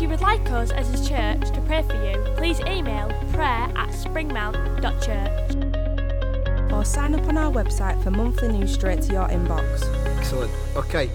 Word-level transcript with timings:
If 0.00 0.04
you 0.04 0.08
would 0.08 0.22
like 0.22 0.50
us 0.50 0.70
as 0.70 0.88
a 0.98 1.06
church 1.06 1.50
to 1.52 1.60
pray 1.66 1.82
for 1.82 1.92
you, 1.92 2.16
please 2.38 2.58
email 2.60 3.08
prayer 3.34 3.68
at 3.76 3.90
springmount.church. 3.90 6.72
Or 6.72 6.86
sign 6.86 7.14
up 7.14 7.28
on 7.28 7.36
our 7.36 7.52
website 7.52 8.02
for 8.02 8.10
monthly 8.10 8.48
news 8.48 8.72
straight 8.72 9.02
to 9.02 9.12
your 9.12 9.28
inbox. 9.28 9.82
Excellent. 10.16 10.50
Okay. 10.74 11.10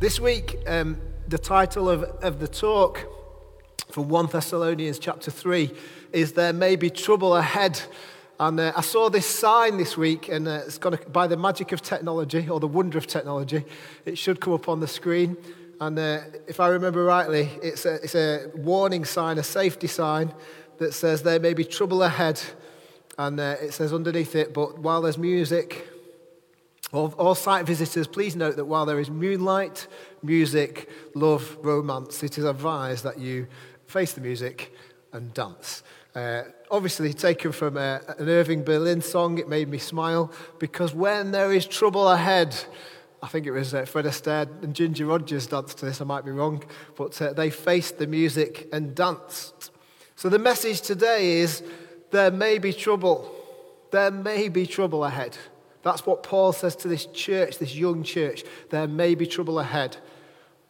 This 0.00 0.18
week, 0.18 0.56
um, 0.66 0.98
the 1.28 1.36
title 1.36 1.90
of, 1.90 2.04
of 2.04 2.40
the 2.40 2.48
talk 2.48 3.04
from 3.90 4.08
1 4.08 4.28
Thessalonians 4.28 4.98
chapter 4.98 5.30
3 5.30 5.70
is 6.14 6.32
There 6.32 6.54
May 6.54 6.76
Be 6.76 6.88
Trouble 6.88 7.36
Ahead. 7.36 7.82
And 8.40 8.60
uh, 8.60 8.72
I 8.74 8.80
saw 8.80 9.10
this 9.10 9.26
sign 9.26 9.76
this 9.76 9.94
week, 9.94 10.30
and 10.30 10.48
uh, 10.48 10.62
it's 10.64 10.78
going 10.78 10.96
to, 10.96 11.04
by 11.10 11.26
the 11.26 11.36
magic 11.36 11.72
of 11.72 11.82
technology, 11.82 12.48
or 12.48 12.60
the 12.60 12.66
wonder 12.66 12.96
of 12.96 13.06
technology, 13.06 13.62
it 14.06 14.16
should 14.16 14.40
come 14.40 14.54
up 14.54 14.70
on 14.70 14.80
the 14.80 14.88
screen. 14.88 15.36
And 15.80 15.98
uh, 15.98 16.20
if 16.46 16.60
I 16.60 16.68
remember 16.68 17.04
rightly, 17.04 17.50
it's 17.62 17.84
a, 17.84 17.94
it's 17.94 18.14
a 18.14 18.50
warning 18.54 19.04
sign, 19.04 19.38
a 19.38 19.42
safety 19.42 19.86
sign 19.86 20.32
that 20.78 20.92
says 20.92 21.22
there 21.22 21.40
may 21.40 21.54
be 21.54 21.64
trouble 21.64 22.02
ahead. 22.02 22.40
And 23.18 23.38
uh, 23.38 23.56
it 23.60 23.72
says 23.72 23.92
underneath 23.92 24.34
it, 24.34 24.52
but 24.52 24.78
while 24.78 25.02
there's 25.02 25.18
music, 25.18 25.88
all, 26.92 27.14
all 27.18 27.34
site 27.34 27.66
visitors, 27.66 28.06
please 28.06 28.36
note 28.36 28.56
that 28.56 28.64
while 28.64 28.86
there 28.86 29.00
is 29.00 29.10
moonlight, 29.10 29.86
music, 30.22 30.88
love, 31.14 31.56
romance, 31.62 32.22
it 32.22 32.38
is 32.38 32.44
advised 32.44 33.04
that 33.04 33.18
you 33.18 33.46
face 33.86 34.12
the 34.12 34.20
music 34.20 34.72
and 35.12 35.32
dance. 35.34 35.82
Uh, 36.14 36.42
obviously, 36.70 37.12
taken 37.12 37.50
from 37.50 37.76
uh, 37.76 37.98
an 38.18 38.28
Irving 38.28 38.62
Berlin 38.62 39.00
song, 39.00 39.38
it 39.38 39.48
made 39.48 39.68
me 39.68 39.78
smile 39.78 40.30
because 40.58 40.94
when 40.94 41.32
there 41.32 41.52
is 41.52 41.66
trouble 41.66 42.08
ahead, 42.08 42.56
I 43.24 43.26
think 43.26 43.46
it 43.46 43.52
was 43.52 43.72
uh, 43.72 43.86
Fred 43.86 44.04
Astaire 44.04 44.62
and 44.62 44.74
Ginger 44.74 45.06
Rogers 45.06 45.46
danced 45.46 45.78
to 45.78 45.86
this, 45.86 46.02
I 46.02 46.04
might 46.04 46.26
be 46.26 46.30
wrong, 46.30 46.62
but 46.94 47.20
uh, 47.22 47.32
they 47.32 47.48
faced 47.48 47.96
the 47.96 48.06
music 48.06 48.68
and 48.70 48.94
danced. 48.94 49.70
So 50.14 50.28
the 50.28 50.38
message 50.38 50.82
today 50.82 51.38
is 51.38 51.62
there 52.10 52.30
may 52.30 52.58
be 52.58 52.70
trouble. 52.70 53.34
There 53.92 54.10
may 54.10 54.50
be 54.50 54.66
trouble 54.66 55.04
ahead. 55.04 55.38
That's 55.82 56.04
what 56.04 56.22
Paul 56.22 56.52
says 56.52 56.76
to 56.76 56.88
this 56.88 57.06
church, 57.06 57.56
this 57.56 57.74
young 57.74 58.02
church. 58.02 58.44
There 58.68 58.86
may 58.86 59.14
be 59.14 59.26
trouble 59.26 59.58
ahead. 59.58 59.96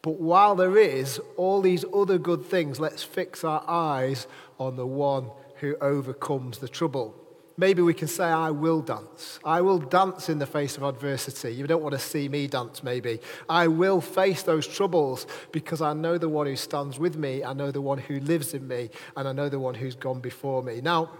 But 0.01 0.21
while 0.21 0.55
there 0.55 0.77
is 0.77 1.19
all 1.35 1.59
these 1.59 1.83
other 1.93 2.17
good 2.17 2.45
things, 2.45 2.79
let's 2.79 3.03
fix 3.03 3.43
our 3.43 3.65
eyes 3.67 4.27
on 4.61 4.77
the 4.77 4.87
one 4.87 5.29
who 5.57 5.75
overcomes 5.81 6.59
the 6.59 6.69
trouble. 6.69 7.15
Maybe 7.57 7.81
we 7.81 7.93
can 7.93 8.09
say, 8.09 8.25
I 8.25 8.51
will 8.51 8.81
dance. 8.81 9.39
I 9.43 9.61
will 9.61 9.79
dance 9.79 10.27
in 10.27 10.39
the 10.39 10.45
face 10.45 10.75
of 10.75 10.83
adversity. 10.83 11.53
You 11.53 11.67
don't 11.67 11.81
want 11.81 11.93
to 11.93 11.99
see 11.99 12.27
me 12.27 12.47
dance, 12.47 12.83
maybe. 12.83 13.19
I 13.47 13.67
will 13.67 14.01
face 14.01 14.43
those 14.43 14.67
troubles 14.67 15.25
because 15.53 15.81
I 15.81 15.93
know 15.93 16.17
the 16.17 16.27
one 16.27 16.47
who 16.47 16.57
stands 16.57 16.99
with 16.99 17.15
me. 17.15 17.45
I 17.45 17.53
know 17.53 17.71
the 17.71 17.81
one 17.81 17.97
who 17.97 18.19
lives 18.19 18.53
in 18.53 18.67
me. 18.67 18.89
And 19.15 19.25
I 19.25 19.31
know 19.31 19.47
the 19.47 19.59
one 19.59 19.73
who's 19.73 19.95
gone 19.95 20.19
before 20.19 20.63
me. 20.63 20.81
Now, 20.81 21.11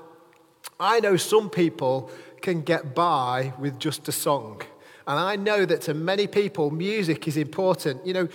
I 0.78 1.00
know 1.00 1.16
some 1.16 1.50
people 1.50 2.12
can 2.42 2.64
get 2.64 2.94
by 2.94 3.54
with 3.58 3.80
just 3.80 4.08
a 4.10 4.12
song. 4.12 4.62
And 5.08 5.20
I 5.20 5.38
know 5.38 5.66
that 5.66 5.82
to 5.82 5.94
many 5.94 6.28
people, 6.28 6.70
music 6.70 7.28
is 7.28 7.38
important. 7.38 8.06
You 8.06 8.14
know, 8.14 8.28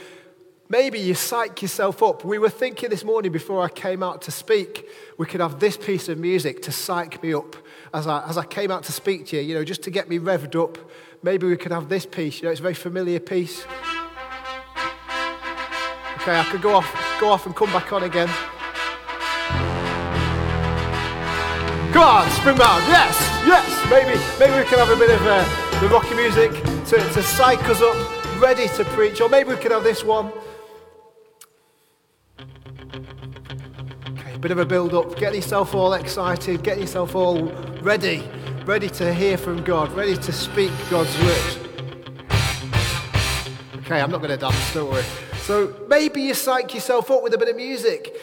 Maybe 0.70 1.00
you 1.00 1.14
psych 1.16 1.62
yourself 1.62 2.00
up. 2.00 2.24
We 2.24 2.38
were 2.38 2.48
thinking 2.48 2.90
this 2.90 3.02
morning 3.02 3.32
before 3.32 3.60
I 3.60 3.68
came 3.68 4.04
out 4.04 4.22
to 4.22 4.30
speak, 4.30 4.88
we 5.18 5.26
could 5.26 5.40
have 5.40 5.58
this 5.58 5.76
piece 5.76 6.08
of 6.08 6.16
music 6.16 6.62
to 6.62 6.70
psych 6.70 7.20
me 7.24 7.34
up 7.34 7.56
as 7.92 8.06
I, 8.06 8.24
as 8.28 8.38
I 8.38 8.44
came 8.44 8.70
out 8.70 8.84
to 8.84 8.92
speak 8.92 9.26
to 9.26 9.36
you, 9.36 9.42
you 9.42 9.54
know, 9.56 9.64
just 9.64 9.82
to 9.82 9.90
get 9.90 10.08
me 10.08 10.20
revved 10.20 10.54
up. 10.54 10.78
Maybe 11.24 11.48
we 11.48 11.56
could 11.56 11.72
have 11.72 11.88
this 11.88 12.06
piece, 12.06 12.40
you 12.40 12.44
know, 12.44 12.52
it's 12.52 12.60
a 12.60 12.62
very 12.62 12.74
familiar 12.74 13.18
piece. 13.18 13.64
Okay, 16.18 16.38
I 16.38 16.46
could 16.48 16.62
go 16.62 16.76
off, 16.76 17.18
go 17.18 17.30
off 17.30 17.46
and 17.46 17.56
come 17.56 17.72
back 17.72 17.92
on 17.92 18.04
again. 18.04 18.28
Come 21.92 22.04
on, 22.04 22.28
Springmount. 22.28 22.86
Yes, 22.86 23.18
yes. 23.44 23.66
Maybe, 23.90 24.16
maybe 24.38 24.62
we 24.62 24.70
can 24.70 24.78
have 24.78 24.90
a 24.90 24.96
bit 24.96 25.10
of 25.10 25.20
uh, 25.26 25.80
the 25.80 25.88
rocky 25.88 26.14
music 26.14 26.52
to, 26.86 27.12
to 27.12 27.22
psych 27.24 27.58
us 27.64 27.82
up, 27.82 28.40
ready 28.40 28.68
to 28.68 28.84
preach. 28.84 29.20
Or 29.20 29.28
maybe 29.28 29.48
we 29.48 29.56
could 29.56 29.72
have 29.72 29.82
this 29.82 30.04
one. 30.04 30.30
Bit 34.40 34.50
of 34.50 34.58
a 34.58 34.64
build 34.64 34.94
up. 34.94 35.16
Get 35.16 35.34
yourself 35.34 35.74
all 35.74 35.92
excited. 35.92 36.62
Get 36.62 36.78
yourself 36.78 37.14
all 37.14 37.52
ready, 37.82 38.26
ready 38.64 38.88
to 38.88 39.12
hear 39.12 39.36
from 39.36 39.62
God, 39.62 39.92
ready 39.92 40.16
to 40.16 40.32
speak 40.32 40.72
God's 40.88 41.14
word. 41.22 41.66
Okay, 43.76 44.00
I'm 44.00 44.10
not 44.10 44.18
going 44.18 44.30
to 44.30 44.38
dance. 44.38 44.72
Don't 44.72 44.90
worry. 44.90 45.04
So 45.42 45.76
maybe 45.88 46.22
you 46.22 46.32
psych 46.32 46.72
yourself 46.72 47.10
up 47.10 47.22
with 47.22 47.34
a 47.34 47.38
bit 47.38 47.48
of 47.48 47.56
music. 47.56 48.16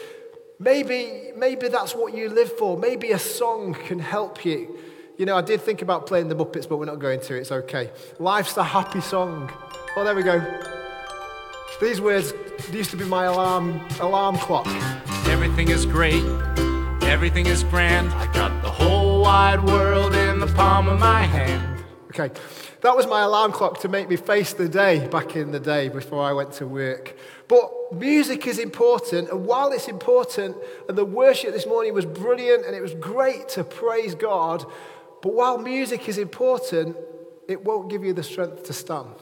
Maybe, 0.58 1.30
maybe 1.36 1.68
that's 1.68 1.94
what 1.94 2.14
you 2.14 2.30
live 2.30 2.50
for. 2.58 2.76
Maybe 2.76 3.12
a 3.12 3.18
song 3.18 3.74
can 3.74 4.00
help 4.00 4.44
you. 4.44 4.76
You 5.18 5.26
know, 5.26 5.36
I 5.36 5.42
did 5.42 5.60
think 5.60 5.82
about 5.82 6.06
playing 6.06 6.28
the 6.28 6.34
Muppets, 6.34 6.68
but 6.68 6.78
we're 6.78 6.86
not 6.86 6.98
going 6.98 7.20
to. 7.20 7.36
It's 7.36 7.52
okay. 7.52 7.90
Life's 8.18 8.56
a 8.56 8.64
happy 8.64 9.00
song. 9.00 9.52
Oh, 9.96 10.02
there 10.02 10.16
we 10.16 10.22
go. 10.24 10.40
These 11.80 12.00
words 12.00 12.32
used 12.72 12.90
to 12.90 12.96
be 12.96 13.04
my 13.04 13.24
alarm 13.24 13.80
alarm 14.00 14.36
clock. 14.38 14.66
Everything 15.40 15.68
is 15.68 15.86
great. 15.86 16.24
Everything 17.04 17.46
is 17.46 17.62
grand. 17.62 18.12
I 18.14 18.26
got 18.32 18.60
the 18.60 18.68
whole 18.68 19.22
wide 19.22 19.62
world 19.62 20.12
in 20.12 20.40
the 20.40 20.48
palm 20.48 20.88
of 20.88 20.98
my 20.98 21.22
hand. 21.22 21.84
Okay, 22.06 22.34
that 22.80 22.96
was 22.96 23.06
my 23.06 23.20
alarm 23.20 23.52
clock 23.52 23.78
to 23.82 23.88
make 23.88 24.08
me 24.08 24.16
face 24.16 24.52
the 24.52 24.68
day 24.68 25.06
back 25.06 25.36
in 25.36 25.52
the 25.52 25.60
day 25.60 25.90
before 25.90 26.24
I 26.24 26.32
went 26.32 26.54
to 26.54 26.66
work. 26.66 27.16
But 27.46 27.70
music 27.92 28.48
is 28.48 28.58
important, 28.58 29.30
and 29.30 29.46
while 29.46 29.70
it's 29.70 29.86
important, 29.86 30.56
and 30.88 30.98
the 30.98 31.04
worship 31.04 31.52
this 31.52 31.66
morning 31.66 31.94
was 31.94 32.04
brilliant 32.04 32.66
and 32.66 32.74
it 32.74 32.82
was 32.82 32.94
great 32.94 33.48
to 33.50 33.62
praise 33.62 34.16
God, 34.16 34.64
but 35.22 35.34
while 35.34 35.56
music 35.56 36.08
is 36.08 36.18
important, 36.18 36.96
it 37.46 37.64
won't 37.64 37.88
give 37.88 38.02
you 38.02 38.12
the 38.12 38.24
strength 38.24 38.64
to 38.64 38.72
stand. 38.72 39.14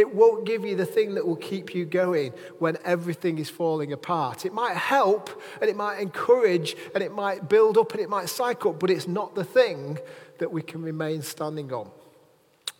It 0.00 0.14
won't 0.14 0.46
give 0.46 0.64
you 0.64 0.76
the 0.76 0.86
thing 0.86 1.14
that 1.16 1.26
will 1.26 1.36
keep 1.36 1.74
you 1.74 1.84
going 1.84 2.32
when 2.58 2.78
everything 2.86 3.36
is 3.36 3.50
falling 3.50 3.92
apart. 3.92 4.46
It 4.46 4.54
might 4.54 4.74
help 4.74 5.42
and 5.60 5.68
it 5.68 5.76
might 5.76 6.00
encourage 6.00 6.74
and 6.94 7.04
it 7.04 7.12
might 7.12 7.50
build 7.50 7.76
up 7.76 7.92
and 7.92 8.00
it 8.00 8.08
might 8.08 8.30
cycle, 8.30 8.72
but 8.72 8.88
it's 8.88 9.06
not 9.06 9.34
the 9.34 9.44
thing 9.44 9.98
that 10.38 10.50
we 10.50 10.62
can 10.62 10.80
remain 10.80 11.20
standing 11.20 11.70
on. 11.70 11.90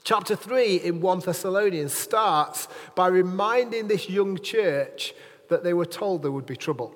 Chapter 0.03 0.34
3 0.34 0.76
in 0.76 1.03
1 1.03 1.20
Thessalonians 1.20 1.92
starts 1.92 2.69
by 2.94 3.08
reminding 3.08 3.88
this 3.88 4.08
young 4.08 4.38
church 4.38 5.12
that 5.50 5.62
they 5.62 5.75
were 5.75 5.84
told 5.84 6.22
there 6.22 6.32
would 6.32 6.47
be 6.47 6.56
trouble. 6.56 6.94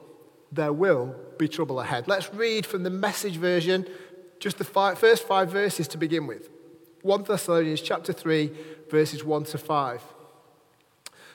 There 0.50 0.72
will 0.72 1.14
be 1.36 1.48
trouble 1.48 1.80
ahead. 1.80 2.08
Let's 2.08 2.32
read 2.32 2.64
from 2.64 2.82
the 2.82 2.88
message 2.88 3.36
version, 3.36 3.86
just 4.40 4.56
the 4.56 4.64
first 4.64 5.24
five 5.24 5.50
verses 5.50 5.86
to 5.88 5.98
begin 5.98 6.26
with. 6.26 6.48
1 7.02 7.24
Thessalonians 7.24 7.82
chapter 7.82 8.14
3, 8.14 8.50
verses 8.88 9.22
1 9.22 9.44
to 9.44 9.58
5. 9.58 10.13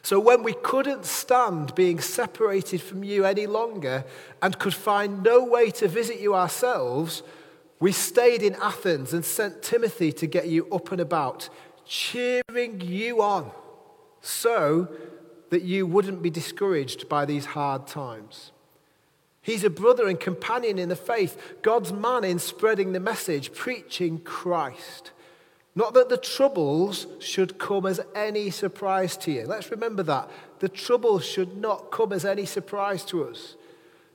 So 0.02 0.20
when 0.20 0.44
we 0.44 0.54
couldn't 0.54 1.06
stand 1.06 1.76
being 1.76 2.00
separated 2.00 2.82
from 2.82 3.04
you 3.04 3.26
any 3.26 3.48
longer 3.48 4.06
and 4.42 4.58
could 4.58 4.74
find 4.74 5.24
no 5.24 5.44
way 5.44 5.72
to 5.72 5.88
visit 5.88 6.20
you 6.20 6.36
ourselves, 6.36 7.22
we 7.80 7.92
stayed 7.92 8.44
in 8.44 8.56
Athens 8.56 9.14
and 9.14 9.24
sent 9.24 9.62
Timothy 9.62 10.12
to 10.14 10.28
get 10.28 10.48
you 10.48 10.68
up 10.72 10.92
and 10.92 11.02
about, 11.02 11.50
cheering 11.86 12.82
you 12.82 13.22
on 13.22 13.52
so 14.22 14.88
that 15.50 15.64
you 15.64 15.86
wouldn't 15.86 16.22
be 16.22 16.30
discouraged 16.30 17.10
by 17.10 17.26
these 17.26 17.46
hard 17.48 17.88
times. 17.88 18.52
He's 19.42 19.64
a 19.64 19.70
brother 19.70 20.08
and 20.08 20.20
companion 20.20 20.78
in 20.78 20.90
the 20.90 20.96
faith, 20.96 21.58
God's 21.62 21.92
man 21.92 22.24
in 22.24 22.40
spreading 22.40 22.92
the 22.92 23.00
message, 23.00 23.54
preaching 23.54 24.20
Christ. 24.20 25.12
Not 25.80 25.94
that 25.94 26.10
the 26.10 26.18
troubles 26.18 27.08
should 27.20 27.58
come 27.58 27.86
as 27.86 28.02
any 28.14 28.50
surprise 28.50 29.16
to 29.16 29.32
you. 29.32 29.46
Let's 29.48 29.72
remember 29.72 30.04
that. 30.04 30.30
The 30.60 30.68
troubles 30.68 31.26
should 31.26 31.56
not 31.56 31.90
come 31.90 32.12
as 32.12 32.26
any 32.26 32.46
surprise 32.46 33.06
to 33.06 33.24
us. 33.24 33.56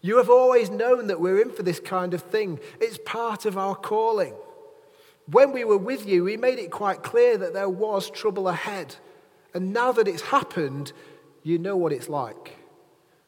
You 0.03 0.19
have 0.19 0.29
always 0.29 0.69
known 0.69 1.07
that 1.07 1.23
we're 1.23 1.41
in 1.41 1.51
for 1.51 1.63
this 1.63 1.81
kind 1.81 2.13
of 2.13 2.21
thing, 2.21 2.61
it's 2.83 2.99
part 3.07 3.47
of 3.47 3.57
our 3.57 3.75
calling. 3.75 4.35
When 5.31 5.53
we 5.53 5.65
were 5.65 5.79
with 5.79 6.07
you, 6.07 6.25
we 6.25 6.37
made 6.37 6.59
it 6.59 6.71
quite 6.71 7.03
clear 7.03 7.39
that 7.39 7.55
there 7.55 7.71
was 7.71 8.11
trouble 8.11 8.47
ahead. 8.47 8.97
And 9.55 9.73
now 9.73 9.91
that 9.93 10.07
it's 10.07 10.21
happened, 10.21 10.93
you 11.43 11.59
know 11.59 11.79
what 11.79 11.95
it's 11.95 12.11
like. 12.11 12.59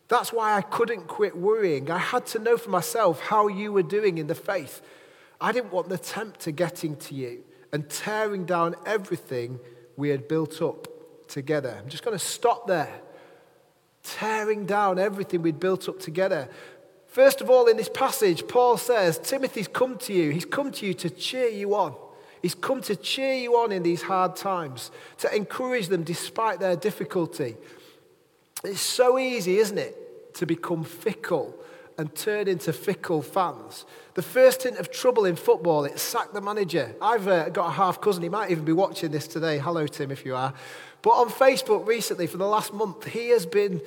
That's 0.08 0.30
why 0.30 0.58
I 0.58 0.60
couldn't 0.60 1.08
quit 1.08 1.38
worrying. 1.38 1.90
I 1.90 1.96
had 1.96 2.26
to 2.26 2.38
know 2.38 2.58
for 2.58 2.68
myself 2.68 3.18
how 3.18 3.48
you 3.48 3.72
were 3.72 3.82
doing 3.82 4.18
in 4.18 4.26
the 4.26 4.34
faith. 4.34 4.82
I 5.40 5.52
didn't 5.52 5.72
want 5.72 5.88
the 5.88 5.96
tempter 5.96 6.50
getting 6.50 6.96
to 6.96 7.14
you 7.14 7.42
and 7.76 7.90
tearing 7.90 8.46
down 8.46 8.74
everything 8.86 9.60
we 9.98 10.08
had 10.08 10.26
built 10.28 10.62
up 10.62 10.88
together. 11.28 11.78
I'm 11.78 11.90
just 11.90 12.02
going 12.02 12.16
to 12.18 12.24
stop 12.24 12.66
there. 12.66 13.02
Tearing 14.02 14.64
down 14.64 14.98
everything 14.98 15.42
we'd 15.42 15.60
built 15.60 15.86
up 15.86 16.00
together. 16.00 16.48
First 17.06 17.42
of 17.42 17.50
all, 17.50 17.66
in 17.66 17.76
this 17.76 17.90
passage, 17.90 18.48
Paul 18.48 18.78
says, 18.78 19.18
Timothy's 19.18 19.68
come 19.68 19.98
to 19.98 20.14
you. 20.14 20.30
He's 20.30 20.46
come 20.46 20.72
to 20.72 20.86
you 20.86 20.94
to 20.94 21.10
cheer 21.10 21.48
you 21.48 21.74
on. 21.74 21.94
He's 22.40 22.54
come 22.54 22.80
to 22.80 22.96
cheer 22.96 23.34
you 23.34 23.58
on 23.58 23.72
in 23.72 23.82
these 23.82 24.00
hard 24.00 24.36
times, 24.36 24.90
to 25.18 25.36
encourage 25.36 25.88
them 25.88 26.02
despite 26.02 26.60
their 26.60 26.76
difficulty. 26.76 27.58
It's 28.64 28.80
so 28.80 29.18
easy, 29.18 29.58
isn't 29.58 29.76
it, 29.76 30.34
to 30.36 30.46
become 30.46 30.82
fickle 30.82 31.54
and 31.98 32.14
turn 32.14 32.48
into 32.48 32.72
fickle 32.72 33.22
fans. 33.22 33.84
The 34.14 34.22
first 34.22 34.62
hint 34.62 34.78
of 34.78 34.90
trouble 34.90 35.24
in 35.24 35.36
football, 35.36 35.84
it 35.84 35.98
sacked 35.98 36.34
the 36.34 36.40
manager. 36.40 36.94
I've 37.00 37.26
uh, 37.26 37.48
got 37.48 37.68
a 37.68 37.72
half 37.72 38.00
cousin, 38.00 38.22
he 38.22 38.28
might 38.28 38.50
even 38.50 38.64
be 38.64 38.72
watching 38.72 39.10
this 39.10 39.26
today. 39.26 39.58
Hello, 39.58 39.86
Tim, 39.86 40.10
if 40.10 40.24
you 40.24 40.34
are. 40.34 40.52
But 41.02 41.10
on 41.10 41.28
Facebook 41.28 41.86
recently, 41.86 42.26
for 42.26 42.36
the 42.36 42.46
last 42.46 42.72
month, 42.72 43.04
he 43.06 43.30
has 43.30 43.46
been 43.46 43.80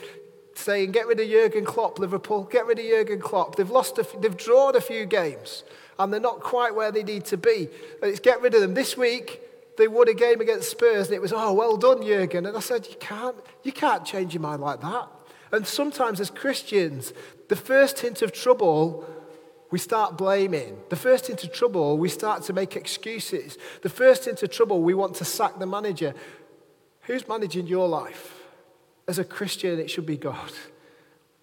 saying, 0.56 0.92
get 0.92 1.08
rid 1.08 1.20
of 1.20 1.28
Jurgen 1.28 1.66
Klopp, 1.66 2.00
Liverpool, 2.00 2.44
get 2.44 2.66
rid 2.66 2.80
of 2.80 2.86
Jurgen 2.86 3.20
Klopp. 3.20 3.56
They've, 3.56 3.70
lost 3.70 3.98
a, 3.98 4.08
they've 4.20 4.36
drawn 4.36 4.76
a 4.76 4.82
few 4.82 5.06
games, 5.06 5.64
and 5.98 6.12
they're 6.12 6.20
not 6.20 6.40
quite 6.42 6.76
where 6.76 6.92
they 6.92 7.04
need 7.04 7.26
to 7.26 7.38
be. 7.38 7.70
And 8.02 8.12
it's 8.12 8.20
get 8.20 8.42
rid 8.42 8.54
of 8.56 8.62
them. 8.62 8.74
This 8.74 8.98
week, 8.98 9.42
they 9.78 9.88
won 9.88 10.10
a 10.10 10.14
game 10.14 10.42
against 10.42 10.72
Spurs, 10.72 11.08
and 11.08 11.16
it 11.16 11.22
was, 11.22 11.32
oh, 11.34 11.54
well 11.54 11.78
done, 11.78 12.02
Jurgen. 12.04 12.46
And 12.46 12.58
I 12.58 12.60
said, 12.60 12.88
you 12.88 12.96
can't, 13.00 13.38
you 13.64 13.72
can't 13.72 14.06
change 14.06 14.34
your 14.34 14.42
mind 14.42 14.62
like 14.62 14.82
that. 14.82 15.08
And 15.52 15.66
sometimes 15.66 16.20
as 16.20 16.30
Christians, 16.30 17.14
the 17.48 17.56
first 17.56 18.00
hint 18.00 18.22
of 18.22 18.32
trouble, 18.32 19.06
we 19.72 19.80
start 19.80 20.18
blaming. 20.18 20.80
The 20.90 20.96
first 20.96 21.28
hint 21.28 21.44
of 21.44 21.52
trouble, 21.52 21.98
we 21.98 22.10
start 22.10 22.44
to 22.44 22.54
make 22.54 22.76
excuses. 22.76 23.58
The 23.82 23.90
first 23.90 24.26
hint 24.26 24.42
of 24.44 24.52
trouble, 24.52 24.82
we 24.82 24.94
want 24.94 25.16
to 25.16 25.26
sack 25.26 25.60
the 25.60 25.66
manager. 25.66 26.14
Who's 27.02 27.28
managing 27.28 27.68
your 27.68 27.88
life? 27.88 28.36
As 29.08 29.20
a 29.20 29.24
Christian, 29.24 29.80
it 29.80 29.90
should 29.90 30.06
be 30.06 30.18
God. 30.18 30.52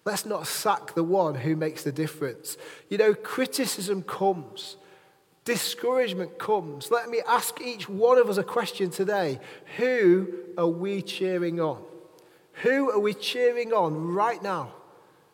Let's 0.05 0.25
not 0.25 0.47
sack 0.47 0.95
the 0.95 1.03
one 1.03 1.35
who 1.35 1.57
makes 1.57 1.83
the 1.83 1.91
difference. 1.91 2.57
You 2.89 2.97
know, 2.97 3.13
criticism 3.13 4.03
comes, 4.03 4.77
discouragement 5.43 6.39
comes. 6.39 6.91
Let 6.91 7.09
me 7.09 7.21
ask 7.27 7.59
each 7.59 7.89
one 7.89 8.17
of 8.17 8.29
us 8.29 8.37
a 8.37 8.43
question 8.43 8.89
today 8.89 9.39
Who 9.75 10.33
are 10.57 10.67
we 10.67 11.01
cheering 11.01 11.59
on? 11.59 11.83
Who 12.63 12.91
are 12.91 12.99
we 12.99 13.13
cheering 13.13 13.73
on 13.73 14.13
right 14.13 14.41
now? 14.41 14.73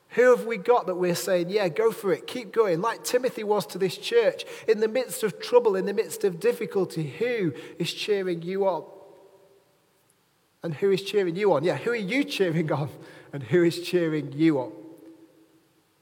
Who 0.10 0.36
have 0.36 0.46
we 0.46 0.58
got 0.58 0.86
that 0.88 0.96
we're 0.96 1.16
saying, 1.16 1.50
yeah, 1.50 1.70
go 1.70 1.92
for 1.92 2.14
it, 2.14 2.28
keep 2.28 2.52
going, 2.52 2.82
like 2.82 3.04
Timothy 3.04 3.44
was 3.44 3.66
to 3.68 3.80
this 3.80 3.98
church, 3.98 4.46
in 4.68 4.80
the 4.80 4.88
midst 4.88 5.24
of 5.24 5.40
trouble, 5.40 5.76
in 5.76 5.86
the 5.86 5.94
midst 5.94 6.24
of 6.24 6.40
difficulty? 6.40 7.08
Who 7.18 7.54
is 7.80 7.92
cheering 7.92 8.44
you 8.44 8.68
on? 8.68 8.84
And 10.62 10.76
who 10.76 10.92
is 10.92 11.02
cheering 11.02 11.36
you 11.36 11.54
on? 11.54 11.64
Yeah, 11.64 11.78
who 11.78 11.92
are 11.92 11.96
you 11.96 12.24
cheering 12.24 12.72
on? 12.72 12.90
And 13.32 13.42
who 13.42 13.64
is 13.64 13.82
cheering 13.82 14.32
you 14.34 14.60
on? 14.60 14.72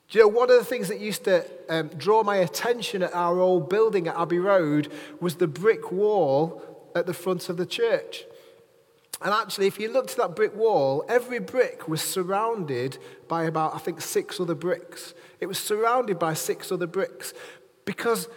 Do 0.09 0.19
you 0.19 0.25
know, 0.25 0.27
one 0.27 0.51
of 0.51 0.59
the 0.59 0.65
things 0.65 0.89
that 0.89 0.99
used 0.99 1.23
to 1.23 1.45
um, 1.69 1.87
draw 1.87 2.21
my 2.21 2.35
attention 2.37 3.01
at 3.01 3.13
our 3.13 3.39
old 3.39 3.69
building 3.69 4.09
at 4.09 4.17
Abbey 4.17 4.39
Road 4.39 4.91
was 5.21 5.35
the 5.35 5.47
brick 5.47 5.89
wall 5.89 6.61
at 6.93 7.05
the 7.05 7.13
front 7.13 7.47
of 7.47 7.55
the 7.55 7.65
church. 7.65 8.25
And 9.23 9.33
actually, 9.33 9.67
if 9.67 9.79
you 9.79 9.91
looked 9.91 10.11
at 10.11 10.17
that 10.17 10.35
brick 10.35 10.55
wall, 10.55 11.05
every 11.07 11.39
brick 11.39 11.87
was 11.87 12.01
surrounded 12.01 12.97
by 13.27 13.43
about, 13.43 13.75
I 13.75 13.77
think, 13.77 14.01
six 14.01 14.39
other 14.39 14.55
bricks. 14.55 15.13
It 15.39 15.45
was 15.45 15.59
surrounded 15.59 16.17
by 16.17 16.33
six 16.33 16.71
other 16.71 16.87
bricks 16.87 17.33
because 17.85 18.27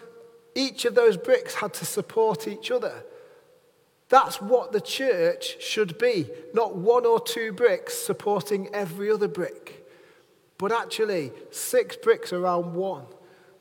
each 0.54 0.84
of 0.84 0.94
those 0.94 1.16
bricks 1.16 1.54
had 1.54 1.72
to 1.74 1.86
support 1.86 2.46
each 2.46 2.70
other. 2.70 3.04
That's 4.10 4.40
what 4.40 4.72
the 4.72 4.80
church 4.80 5.62
should 5.62 5.98
be, 5.98 6.28
not 6.52 6.76
one 6.76 7.06
or 7.06 7.18
two 7.18 7.52
bricks 7.52 7.94
supporting 7.94 8.68
every 8.74 9.10
other 9.10 9.28
brick, 9.28 9.88
but 10.58 10.70
actually 10.70 11.32
six 11.50 11.96
bricks 11.96 12.32
around 12.32 12.74
one. 12.74 13.06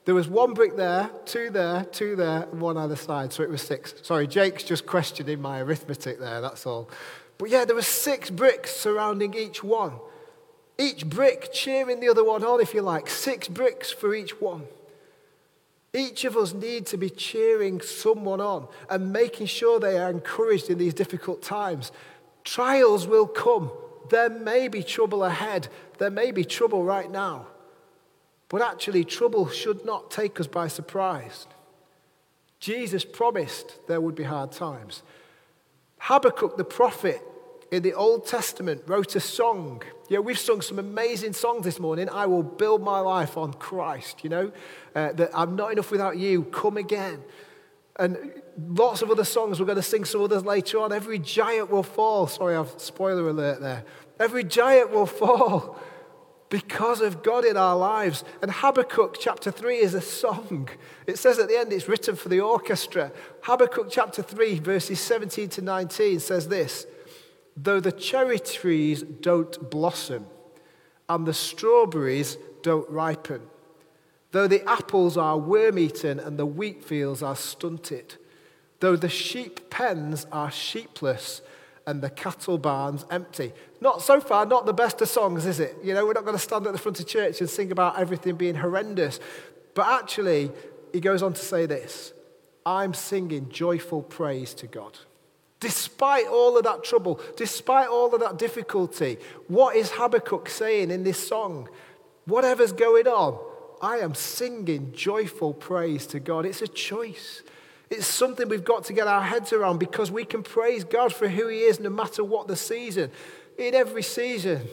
There 0.06 0.16
was 0.16 0.28
one 0.28 0.54
brick 0.54 0.76
there, 0.76 1.10
two 1.26 1.50
there, 1.50 1.86
two 1.86 2.16
there, 2.16 2.48
and 2.52 2.60
one 2.60 2.78
other 2.78 2.96
side, 2.96 3.32
so 3.32 3.42
it 3.42 3.50
was 3.50 3.62
six. 3.62 3.94
Sorry, 4.02 4.28
Jake's 4.28 4.64
just 4.64 4.86
questioning 4.86 5.42
my 5.42 5.62
arithmetic 5.62 6.20
there, 6.20 6.42
that's 6.42 6.66
all. 6.66 6.90
But 7.38 7.50
yeah, 7.50 7.64
there 7.66 7.76
were 7.76 7.82
six 7.82 8.30
bricks 8.30 8.72
surrounding 8.72 9.34
each 9.34 9.64
one. 9.64 9.94
Each 10.78 11.06
brick 11.06 11.54
cheering 11.54 12.00
the 12.00 12.10
other 12.10 12.24
one 12.24 12.44
on, 12.44 12.60
if 12.60 12.74
you 12.74 12.82
like. 12.82 13.10
Six 13.10 13.48
bricks 13.48 13.92
for 13.92 14.14
each 14.14 14.42
one. 14.42 14.64
Each 15.94 16.26
of 16.26 16.36
us 16.36 16.54
need 16.54 16.88
to 16.88 16.98
be 16.98 17.10
cheering 17.10 17.80
someone 17.80 18.42
on 18.42 18.68
and 18.90 19.14
making 19.14 19.46
sure 19.46 19.80
they 19.80 20.00
are 20.00 20.10
encouraged 20.10 20.70
in 20.70 20.80
these 20.80 20.94
difficult 20.94 21.44
times. 21.44 21.92
Trials 22.44 23.08
will 23.08 23.28
come. 23.28 23.72
There 24.10 24.30
may 24.30 24.68
be 24.68 24.84
trouble 24.84 25.24
ahead. 25.24 25.68
There 26.00 26.10
may 26.10 26.32
be 26.32 26.44
trouble 26.44 26.84
right 26.84 27.10
now. 27.10 27.48
But 28.54 28.62
actually, 28.62 29.04
trouble 29.04 29.50
should 29.50 29.84
not 29.84 30.12
take 30.12 30.40
us 30.40 30.46
by 30.46 30.68
surprise. 30.68 31.48
Jesus 32.60 33.04
promised 33.04 33.80
there 33.88 34.00
would 34.00 34.14
be 34.14 34.26
hard 34.26 34.52
times. 34.52 35.02
Habakkuk 35.98 36.56
the 36.56 36.64
prophet 36.64 37.20
in 37.72 37.82
the 37.82 37.96
Old 37.96 38.28
Testament 38.28 38.84
wrote 38.86 39.16
a 39.16 39.20
song. 39.20 39.82
Yeah, 40.08 40.20
we've 40.20 40.38
sung 40.38 40.62
some 40.62 40.78
amazing 40.78 41.34
songs 41.34 41.64
this 41.64 41.80
morning. 41.80 42.08
I 42.10 42.28
will 42.28 42.44
build 42.44 42.84
my 42.84 43.00
life 43.00 43.38
on 43.38 43.54
Christ, 43.56 44.24
you 44.24 44.30
know, 44.30 44.52
uh, 44.94 45.14
that 45.14 45.32
I'm 45.34 45.56
not 45.56 45.72
enough 45.72 45.90
without 45.90 46.18
you, 46.18 46.44
come 46.44 46.78
again. 46.78 47.24
And 47.96 48.34
lots 48.68 49.02
of 49.02 49.10
other 49.10 49.26
songs, 49.26 49.60
we're 49.60 49.66
going 49.66 49.78
to 49.78 49.82
sing 49.82 50.06
some 50.06 50.22
others 50.22 50.46
later 50.46 50.80
on. 50.80 50.94
Every 50.94 51.18
giant 51.18 51.72
will 51.72 51.82
fall. 51.82 52.28
Sorry, 52.28 52.56
I've 52.56 52.80
spoiler 52.80 53.28
alert 53.30 53.62
there. 53.62 53.84
Every 54.20 54.44
giant 54.44 54.92
will 54.92 55.06
fall 55.22 55.80
because 56.54 57.02
of 57.02 57.24
God 57.24 57.46
in 57.46 57.58
our 57.58 57.76
lives. 57.76 58.24
And 58.44 58.52
Habakkuk 58.52 59.18
chapter 59.20 59.50
3 59.50 59.78
is 59.78 59.96
a 59.96 60.02
song. 60.02 60.70
It 61.08 61.18
says 61.18 61.40
at 61.40 61.48
the 61.48 61.58
end 61.58 61.74
it's 61.74 61.88
written 61.88 62.16
for 62.16 62.30
the 62.30 62.42
orchestra. 62.42 63.12
Habakkuk 63.42 63.88
chapter 63.90 64.22
3, 64.22 64.60
verses 64.60 65.00
17 65.00 65.50
to 65.50 65.64
19 65.64 66.20
says 66.20 66.50
this 66.50 66.86
Though 67.58 67.80
the 67.80 67.92
cherry 67.92 68.38
trees 68.38 69.02
don't 69.02 69.72
blossom 69.72 70.28
and 71.10 71.26
the 71.26 71.34
strawberries 71.34 72.38
don't 72.62 72.88
ripen, 72.88 73.42
though 74.30 74.48
the 74.48 74.64
apples 74.70 75.18
are 75.18 75.40
worm 75.40 75.80
eaten 75.80 76.20
and 76.20 76.38
the 76.38 76.46
wheat 76.46 76.84
fields 76.84 77.24
are 77.24 77.36
stunted, 77.36 78.18
though 78.80 78.96
the 78.96 79.10
sheep 79.10 79.72
pens 79.72 80.28
are 80.32 80.52
sheepless 80.52 81.42
and 81.86 82.02
the 82.02 82.10
cattle 82.10 82.58
barns 82.58 83.06
empty. 83.12 83.54
Not 83.82 84.02
so 84.02 84.22
far, 84.22 84.46
not 84.46 84.66
the 84.66 84.74
best 84.74 85.02
of 85.02 85.10
songs, 85.10 85.46
is 85.46 85.60
it? 85.60 85.76
You 85.84 85.94
know, 85.94 86.06
we're 86.06 86.14
not 86.14 86.26
going 86.26 86.38
to 86.38 86.44
stand 86.44 86.66
at 86.66 86.74
the 86.74 86.80
front 86.80 87.00
of 87.00 87.08
church 87.08 87.42
and 87.42 87.50
sing 87.50 87.72
about 87.72 88.00
everything 88.00 88.36
being 88.36 88.56
horrendous. 88.56 89.20
But 89.74 89.88
actually, 89.88 90.52
he 90.92 91.00
goes 91.00 91.22
on 91.22 91.34
to 91.34 91.42
say 91.42 91.66
this 91.66 92.14
I'm 92.66 92.94
singing 92.94 93.50
joyful 93.50 94.02
praise 94.02 94.54
to 94.56 94.68
God. 94.68 94.98
Despite 95.60 96.28
all 96.28 96.58
of 96.58 96.66
that 96.66 96.84
trouble, 96.84 97.22
despite 97.38 97.88
all 97.88 98.14
of 98.14 98.20
that 98.20 98.38
difficulty, 98.38 99.18
what 99.48 99.76
is 99.76 99.92
Habakkuk 99.92 100.50
saying 100.50 100.92
in 100.92 101.04
this 101.04 101.26
song? 101.26 101.70
Whatever's 102.26 102.74
going 102.74 103.08
on, 103.08 103.40
I 103.82 103.98
am 103.98 104.14
singing 104.14 104.92
joyful 104.94 105.54
praise 105.54 106.06
to 106.08 106.20
God. 106.20 106.46
It's 106.46 106.62
a 106.62 106.68
choice. 106.68 107.44
It's 107.90 108.08
something 108.08 108.50
we've 108.50 108.64
got 108.64 108.86
to 108.86 108.94
get 108.94 109.08
our 109.08 109.22
heads 109.22 109.54
around 109.54 109.80
because 109.80 110.12
we 110.12 110.26
can 110.26 110.44
praise 110.44 110.84
God 110.84 111.14
for 111.14 111.28
who 111.28 111.48
He 111.48 111.60
is 111.60 111.80
no 111.80 111.90
matter 111.90 112.24
what 112.24 112.48
the 112.48 112.56
season. 112.56 113.12
In 113.58 113.76
every 113.76 114.04
season, 114.04 114.68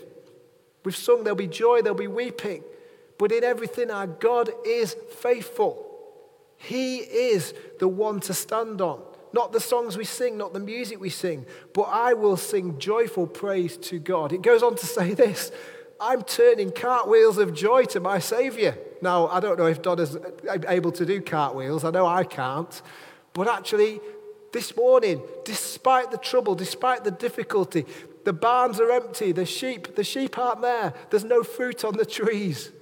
we've 0.84 0.96
sung 0.96 1.24
there'll 1.24 1.36
be 1.36 1.46
joy, 1.46 1.82
there'll 1.82 1.98
be 1.98 2.06
weeping, 2.06 2.64
but 3.18 3.32
in 3.32 3.44
everything, 3.44 3.90
our 3.90 4.06
God 4.06 4.50
is 4.64 4.96
faithful. 5.18 5.86
He 6.56 6.98
is 6.98 7.52
the 7.78 7.88
one 7.88 8.20
to 8.20 8.34
stand 8.34 8.80
on 8.80 9.02
not 9.32 9.52
the 9.52 9.60
songs 9.60 9.96
we 9.96 10.04
sing, 10.04 10.36
not 10.36 10.52
the 10.52 10.60
music 10.60 11.00
we 11.00 11.10
sing, 11.10 11.46
but 11.72 11.82
I 11.82 12.14
will 12.14 12.36
sing 12.36 12.78
joyful 12.78 13.26
praise 13.26 13.76
to 13.78 13.98
God. 13.98 14.32
It 14.32 14.42
goes 14.42 14.62
on 14.62 14.76
to 14.76 14.86
say 14.86 15.14
this 15.14 15.52
I'm 16.00 16.22
turning 16.22 16.72
cartwheels 16.72 17.38
of 17.38 17.54
joy 17.54 17.84
to 17.86 18.00
my 18.00 18.18
Savior. 18.18 18.76
Now, 19.02 19.28
I 19.28 19.40
don't 19.40 19.58
know 19.58 19.66
if 19.66 19.82
Don 19.82 19.98
is 19.98 20.16
able 20.68 20.92
to 20.92 21.06
do 21.06 21.20
cartwheels, 21.20 21.84
I 21.84 21.90
know 21.90 22.06
I 22.06 22.24
can't, 22.24 22.82
but 23.32 23.48
actually, 23.48 24.00
this 24.52 24.76
morning, 24.76 25.22
despite 25.44 26.10
the 26.10 26.18
trouble, 26.18 26.54
despite 26.54 27.04
the 27.04 27.10
difficulty, 27.10 27.86
the 28.24 28.32
barns 28.32 28.80
are 28.80 28.90
empty, 28.90 29.32
the 29.32 29.46
sheep, 29.46 29.94
the 29.94 30.04
sheep 30.04 30.36
aren't 30.38 30.62
there, 30.62 30.92
there's 31.10 31.24
no 31.24 31.42
fruit 31.42 31.84
on 31.84 31.96
the 31.96 32.04
trees. 32.04 32.72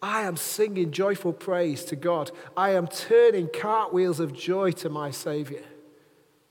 I 0.00 0.22
am 0.22 0.36
singing 0.36 0.90
joyful 0.90 1.32
praise 1.32 1.84
to 1.86 1.96
God. 1.96 2.30
I 2.56 2.70
am 2.70 2.86
turning 2.86 3.48
cartwheels 3.48 4.20
of 4.20 4.34
joy 4.34 4.72
to 4.72 4.88
my 4.88 5.10
Savior. 5.10 5.64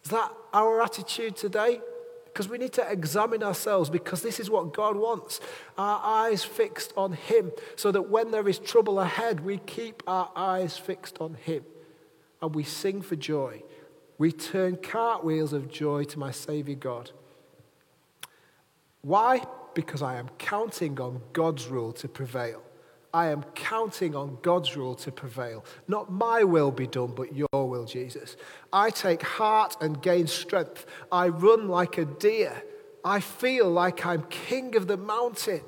Is 0.03 0.11
that 0.11 0.31
our 0.53 0.81
attitude 0.81 1.35
today? 1.35 1.79
Because 2.33 2.49
we 2.49 2.57
need 2.57 2.73
to 2.73 2.91
examine 2.91 3.43
ourselves 3.43 3.91
because 3.91 4.23
this 4.23 4.39
is 4.39 4.49
what 4.49 4.73
God 4.73 4.95
wants. 4.95 5.39
Our 5.77 6.01
eyes 6.03 6.43
fixed 6.43 6.91
on 6.97 7.13
Him 7.13 7.51
so 7.75 7.91
that 7.91 8.09
when 8.09 8.31
there 8.31 8.49
is 8.49 8.57
trouble 8.57 8.99
ahead, 8.99 9.41
we 9.41 9.59
keep 9.59 10.01
our 10.07 10.31
eyes 10.35 10.75
fixed 10.75 11.21
on 11.21 11.35
Him 11.35 11.63
and 12.41 12.55
we 12.55 12.63
sing 12.63 13.03
for 13.03 13.15
joy. 13.15 13.61
We 14.17 14.31
turn 14.31 14.77
cartwheels 14.77 15.53
of 15.53 15.69
joy 15.69 16.05
to 16.05 16.17
my 16.17 16.31
Savior 16.31 16.75
God. 16.75 17.11
Why? 19.01 19.43
Because 19.75 20.01
I 20.01 20.15
am 20.15 20.29
counting 20.39 20.99
on 20.99 21.21
God's 21.33 21.67
rule 21.67 21.93
to 21.93 22.07
prevail. 22.07 22.63
I 23.13 23.27
am 23.27 23.43
counting 23.53 24.15
on 24.15 24.39
God's 24.41 24.75
rule 24.75 24.95
to 24.95 25.11
prevail. 25.11 25.63
Not 25.87 26.11
my 26.11 26.43
will 26.43 26.71
be 26.71 26.87
done, 26.87 27.13
but 27.15 27.35
your 27.35 27.47
will, 27.53 27.85
Jesus. 27.85 28.35
I 28.71 28.89
take 28.89 29.21
heart 29.21 29.77
and 29.81 30.01
gain 30.01 30.25
strength. 30.25 30.87
I 31.11 31.27
run 31.27 31.67
like 31.67 31.99
a 31.99 32.05
deer. 32.05 32.63
I 33.05 33.19
feel 33.19 33.69
like 33.69 34.03
I'm 34.03 34.23
king 34.23 34.75
of 34.75 34.87
the 34.87 34.97
mountain. 34.97 35.61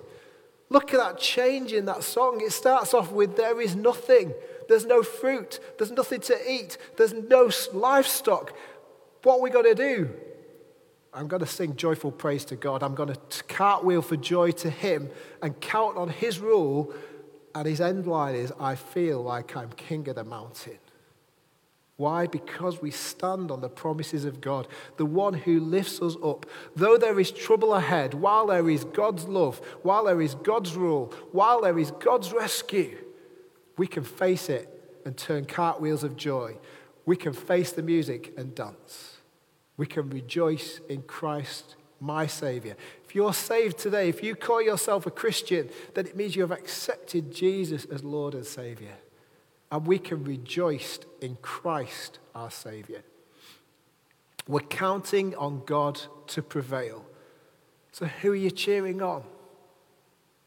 Look 0.69 0.93
at 0.95 0.99
that 0.99 1.19
change 1.19 1.71
in 1.71 1.85
that 1.85 2.03
song. 2.03 2.41
It 2.41 2.51
starts 2.51 2.95
off 2.95 3.11
with 3.11 3.37
There 3.37 3.61
is 3.61 3.75
nothing. 3.75 4.33
There's 4.67 4.85
no 4.85 5.03
fruit. 5.03 5.59
There's 5.77 5.91
nothing 5.91 6.21
to 6.21 6.51
eat. 6.51 6.79
There's 6.97 7.13
no 7.13 7.51
livestock. 7.73 8.53
What 9.21 9.35
are 9.35 9.41
we 9.41 9.51
going 9.51 9.65
to 9.65 9.75
do? 9.75 10.09
I'm 11.13 11.27
going 11.27 11.41
to 11.41 11.47
sing 11.47 11.75
joyful 11.75 12.11
praise 12.11 12.43
to 12.45 12.55
God. 12.55 12.81
I'm 12.81 12.95
going 12.95 13.09
to 13.13 13.43
cartwheel 13.43 14.01
for 14.01 14.17
joy 14.17 14.51
to 14.51 14.69
Him 14.71 15.09
and 15.43 15.59
count 15.61 15.97
on 15.97 16.09
His 16.09 16.39
rule 16.39 16.93
and 17.55 17.65
his 17.65 17.79
end 17.79 18.05
line 18.05 18.35
is, 18.35 18.51
I 18.59 18.75
feel 18.75 19.23
like 19.23 19.55
I'm 19.55 19.69
king 19.71 20.07
of 20.09 20.15
the 20.15 20.25
mountain. 20.25 20.77
Why? 21.95 22.27
Because 22.27 22.81
we 22.81 22.91
stand 22.91 23.49
on 23.49 23.61
the 23.61 23.69
promises 23.69 24.25
of 24.25 24.41
God, 24.41 24.67
the 24.97 25.05
one 25.05 25.33
who 25.33 25.61
lifts 25.61 26.01
us 26.01 26.17
up. 26.21 26.45
Though 26.75 26.97
there 26.97 27.17
is 27.17 27.31
trouble 27.31 27.73
ahead, 27.73 28.13
while 28.13 28.47
there 28.47 28.69
is 28.69 28.83
God's 28.83 29.23
love, 29.29 29.61
while 29.81 30.03
there 30.03 30.21
is 30.21 30.35
God's 30.35 30.75
rule, 30.75 31.13
while 31.31 31.61
there 31.61 31.79
is 31.79 31.91
God's 31.91 32.33
rescue, 32.33 32.97
we 33.77 33.87
can 33.87 34.03
face 34.03 34.49
it 34.49 34.99
and 35.05 35.15
turn 35.15 35.45
cartwheels 35.45 36.03
of 36.03 36.17
joy. 36.17 36.57
We 37.05 37.15
can 37.15 37.31
face 37.31 37.71
the 37.71 37.83
music 37.83 38.33
and 38.37 38.53
dance. 38.53 39.17
We 39.77 39.85
can 39.85 40.09
rejoice 40.09 40.81
in 40.89 41.03
Christ, 41.03 41.75
my 42.01 42.27
Savior 42.27 42.75
you're 43.15 43.33
saved 43.33 43.77
today, 43.77 44.09
if 44.09 44.21
you 44.21 44.35
call 44.35 44.61
yourself 44.61 45.05
a 45.05 45.11
Christian, 45.11 45.69
then 45.93 46.05
it 46.05 46.17
means 46.17 46.35
you 46.35 46.41
have 46.41 46.51
accepted 46.51 47.33
Jesus 47.33 47.85
as 47.85 48.03
Lord 48.03 48.33
and 48.33 48.45
Savior. 48.45 48.95
And 49.71 49.87
we 49.87 49.97
can 49.97 50.23
rejoice 50.23 50.99
in 51.21 51.37
Christ, 51.41 52.19
our 52.35 52.51
Savior. 52.51 53.03
We're 54.47 54.59
counting 54.59 55.33
on 55.35 55.63
God 55.65 56.01
to 56.27 56.41
prevail. 56.41 57.05
So, 57.91 58.05
who 58.05 58.33
are 58.33 58.35
you 58.35 58.51
cheering 58.51 59.01
on? 59.01 59.23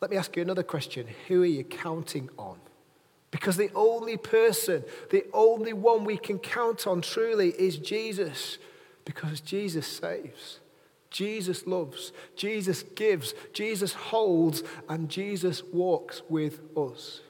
Let 0.00 0.10
me 0.10 0.16
ask 0.16 0.36
you 0.36 0.42
another 0.42 0.62
question. 0.62 1.06
Who 1.26 1.42
are 1.42 1.46
you 1.46 1.64
counting 1.64 2.28
on? 2.38 2.58
Because 3.30 3.56
the 3.56 3.70
only 3.74 4.16
person, 4.16 4.84
the 5.10 5.24
only 5.32 5.72
one 5.72 6.04
we 6.04 6.16
can 6.16 6.38
count 6.38 6.86
on 6.86 7.00
truly 7.00 7.50
is 7.50 7.76
Jesus, 7.78 8.58
because 9.04 9.40
Jesus 9.40 9.86
saves. 9.86 10.60
Jesus 11.10 11.66
loves, 11.66 12.12
Jesus 12.36 12.82
gives, 12.82 13.34
Jesus 13.52 13.94
holds, 13.94 14.62
and 14.88 15.08
Jesus 15.08 15.62
walks 15.64 16.22
with 16.28 16.60
us. 16.76 17.20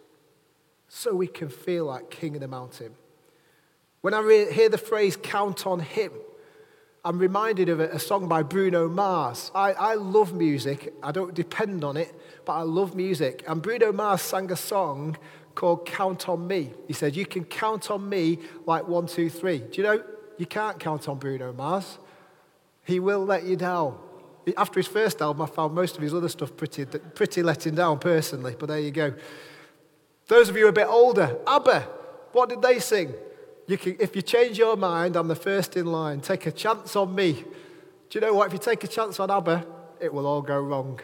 So 0.88 1.14
we 1.14 1.26
can 1.26 1.48
feel 1.48 1.86
like 1.86 2.10
King 2.10 2.34
of 2.34 2.40
the 2.40 2.48
mountain. 2.48 2.94
When 4.00 4.14
I 4.14 4.20
re- 4.20 4.52
hear 4.52 4.68
the 4.68 4.78
phrase 4.78 5.16
count 5.16 5.66
on 5.66 5.80
Him, 5.80 6.12
I'm 7.04 7.18
reminded 7.18 7.68
of 7.68 7.78
a, 7.80 7.88
a 7.90 7.98
song 7.98 8.28
by 8.28 8.42
Bruno 8.42 8.88
Mars. 8.88 9.52
I, 9.54 9.72
I 9.72 9.94
love 9.94 10.34
music, 10.34 10.92
I 11.02 11.12
don't 11.12 11.34
depend 11.34 11.84
on 11.84 11.96
it, 11.96 12.14
but 12.44 12.54
I 12.54 12.62
love 12.62 12.94
music. 12.94 13.44
And 13.46 13.62
Bruno 13.62 13.92
Mars 13.92 14.22
sang 14.22 14.50
a 14.50 14.56
song 14.56 15.16
called 15.54 15.86
Count 15.86 16.28
on 16.28 16.46
Me. 16.46 16.72
He 16.86 16.92
said, 16.92 17.16
You 17.16 17.26
can 17.26 17.44
count 17.44 17.90
on 17.90 18.08
me 18.08 18.38
like 18.66 18.88
one, 18.88 19.06
two, 19.06 19.30
three. 19.30 19.58
Do 19.58 19.80
you 19.80 19.82
know? 19.82 20.04
You 20.36 20.46
can't 20.46 20.78
count 20.78 21.08
on 21.08 21.18
Bruno 21.18 21.52
Mars. 21.52 21.98
He 22.88 23.00
will 23.00 23.22
let 23.22 23.44
you 23.44 23.54
down. 23.54 23.98
After 24.56 24.80
his 24.80 24.86
first 24.86 25.20
album, 25.20 25.42
I 25.42 25.46
found 25.46 25.74
most 25.74 25.96
of 25.96 26.02
his 26.02 26.14
other 26.14 26.30
stuff 26.30 26.56
pretty, 26.56 26.86
pretty 26.86 27.42
letting 27.42 27.74
down 27.74 27.98
personally, 27.98 28.56
but 28.58 28.70
there 28.70 28.80
you 28.80 28.90
go. 28.90 29.12
Those 30.26 30.48
of 30.48 30.56
you 30.56 30.68
a 30.68 30.72
bit 30.72 30.86
older, 30.86 31.36
ABBA, 31.46 31.80
what 32.32 32.48
did 32.48 32.62
they 32.62 32.78
sing? 32.78 33.12
You 33.66 33.76
can, 33.76 33.96
if 34.00 34.16
you 34.16 34.22
change 34.22 34.56
your 34.56 34.74
mind, 34.74 35.16
I'm 35.16 35.28
the 35.28 35.36
first 35.36 35.76
in 35.76 35.84
line. 35.84 36.22
Take 36.22 36.46
a 36.46 36.50
chance 36.50 36.96
on 36.96 37.14
me. 37.14 37.44
Do 38.08 38.18
you 38.18 38.20
know 38.22 38.32
what? 38.32 38.46
If 38.46 38.54
you 38.54 38.58
take 38.58 38.82
a 38.84 38.88
chance 38.88 39.20
on 39.20 39.30
ABBA, 39.30 39.66
it 40.00 40.14
will 40.14 40.26
all 40.26 40.40
go 40.40 40.58
wrong. 40.58 40.98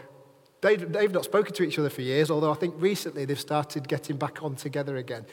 They, 0.63 0.77
they've 0.77 1.13
not 1.13 1.27
spoken 1.27 1.53
to 1.53 1.65
each 1.65 1.79
other 1.79 1.91
for 1.91 2.01
years, 2.01 2.31
although 2.31 2.51
I 2.51 2.55
think 2.55 2.77
recently 2.79 3.27
they've 3.27 3.39
started 3.39 3.89
getting 3.89 4.17
back 4.17 4.43
on 4.43 4.57
together 4.57 4.97
again. 4.97 5.27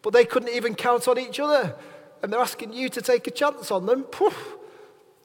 But 0.00 0.14
they 0.14 0.24
couldn't 0.24 0.54
even 0.54 0.74
count 0.74 1.06
on 1.06 1.18
each 1.18 1.38
other. 1.38 1.76
And 2.22 2.32
they're 2.32 2.40
asking 2.40 2.72
you 2.72 2.88
to 2.88 3.02
take 3.02 3.26
a 3.26 3.30
chance 3.30 3.70
on 3.70 3.84
them. 3.84 4.04
Poof, 4.04 4.54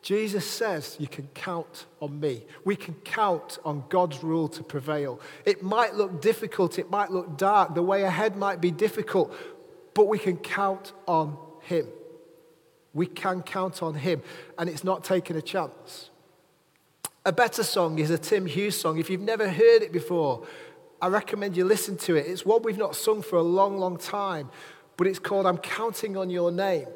Jesus 0.04 0.46
says, 0.46 0.98
You 1.00 1.08
can 1.08 1.28
count 1.34 1.86
on 2.02 2.20
me. 2.20 2.46
We 2.66 2.76
can 2.76 2.94
count 3.06 3.58
on 3.64 3.86
God's 3.88 4.22
rule 4.22 4.50
to 4.50 4.62
prevail. 4.62 5.20
It 5.46 5.64
might 5.64 5.96
look 5.96 6.22
difficult, 6.22 6.78
it 6.78 6.92
might 6.92 7.10
look 7.10 7.38
dark, 7.38 7.74
the 7.74 7.82
way 7.82 8.04
ahead 8.04 8.36
might 8.36 8.60
be 8.60 8.70
difficult, 8.70 9.34
but 9.94 10.10
we 10.10 10.20
can 10.20 10.38
count 10.38 10.92
on 11.08 11.38
Him. 11.62 11.88
We 12.94 13.08
can 13.08 13.42
count 13.42 13.82
on 13.82 13.96
Him, 13.96 14.22
and 14.60 14.70
it's 14.70 14.84
not 14.84 15.06
taking 15.06 15.38
a 15.38 15.42
chance. 15.42 16.10
A 17.26 17.32
better 17.32 17.64
song 17.64 17.98
is 17.98 18.10
a 18.12 18.18
Tim 18.18 18.46
Hughes 18.46 18.80
song. 18.80 19.00
If 19.00 19.10
you've 19.10 19.22
never 19.22 19.50
heard 19.50 19.84
it 19.84 19.94
before, 19.94 20.46
I 21.02 21.08
recommend 21.08 21.56
you 21.56 21.64
listen 21.64 21.96
to 22.00 22.18
it. 22.18 22.28
It's 22.28 22.46
one 22.46 22.62
we've 22.64 22.78
not 22.78 22.98
sung 22.98 23.22
for 23.22 23.38
a 23.38 23.42
long, 23.42 23.78
long 23.78 23.98
time, 23.98 24.50
but 24.98 25.08
it's 25.08 25.20
called 25.20 25.46
I'm 25.46 25.58
Counting 25.58 26.18
on 26.18 26.30
Your 26.30 26.52
Name. 26.52 26.88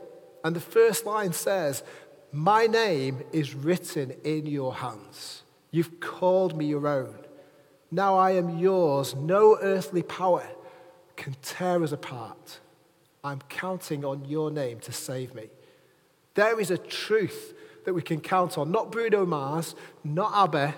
And 0.43 0.53
the 0.55 0.61
first 0.61 1.05
line 1.05 1.31
says, 1.31 1.83
my 2.31 2.67
name 2.67 3.23
is 3.31 3.55
written 3.55 4.11
in 4.23 4.45
your 4.45 4.75
hands. 4.75 5.43
You've 5.71 5.99
called 5.99 6.55
me 6.57 6.65
your 6.65 6.87
own. 6.87 7.15
Now 7.91 8.15
I 8.15 8.31
am 8.31 8.59
yours. 8.59 9.15
No 9.15 9.57
earthly 9.61 10.03
power 10.03 10.47
can 11.15 11.35
tear 11.41 11.83
us 11.83 11.91
apart. 11.91 12.59
I'm 13.23 13.41
counting 13.49 14.05
on 14.05 14.25
your 14.25 14.51
name 14.51 14.79
to 14.81 14.91
save 14.91 15.33
me. 15.33 15.49
There 16.35 16.59
is 16.59 16.71
a 16.71 16.77
truth 16.77 17.53
that 17.85 17.93
we 17.93 18.01
can 18.01 18.21
count 18.21 18.57
on. 18.57 18.71
Not 18.71 18.91
Bruno 18.91 19.25
Mars, 19.25 19.75
not 20.03 20.31
ABBA, 20.33 20.75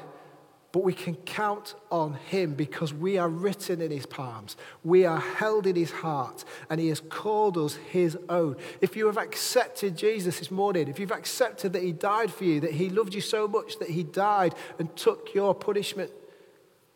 but 0.72 0.84
we 0.84 0.94
can 0.94 1.16
count 1.16 1.74
on 1.92 2.14
him 2.14 2.54
because 2.54 2.94
we 2.94 3.18
are 3.18 3.30
written 3.30 3.82
in 3.82 3.90
his 3.90 4.06
palms. 4.06 4.56
We 4.84 5.04
are 5.06 5.20
held 5.20 5.66
in 5.66 5.76
his 5.76 5.92
heart, 5.92 6.46
and 6.70 6.80
he 6.80 6.90
has 6.90 7.00
called 7.00 7.58
us 7.58 7.76
his 7.76 8.18
own. 8.30 8.56
If 8.80 8.96
you 8.96 9.08
have 9.08 9.18
accepted 9.18 9.98
Jesus 9.98 10.40
this 10.40 10.52
morning, 10.52 10.88
if 10.88 11.00
you've 11.00 11.12
accepted 11.12 11.74
that 11.74 11.82
he 11.82 11.92
died 11.92 12.32
for 12.32 12.44
you, 12.44 12.60
that 12.60 12.74
he 12.74 12.90
loved 12.90 13.16
you 13.16 13.22
so 13.22 13.48
much 13.48 13.80
that 13.80 13.90
he 13.90 14.04
died 14.04 14.54
and 14.78 14.96
took 14.96 15.34
your 15.34 15.56
punishment 15.56 16.12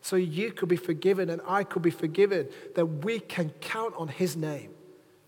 so 0.00 0.16
you 0.16 0.52
could 0.52 0.68
be 0.68 0.76
forgiven 0.76 1.30
and 1.30 1.40
I 1.48 1.64
could 1.64 1.82
be 1.82 1.90
forgiven, 1.90 2.48
then 2.74 3.00
we 3.00 3.18
can 3.18 3.50
count 3.60 3.94
on 3.96 4.08
his 4.08 4.36
name. 4.36 4.70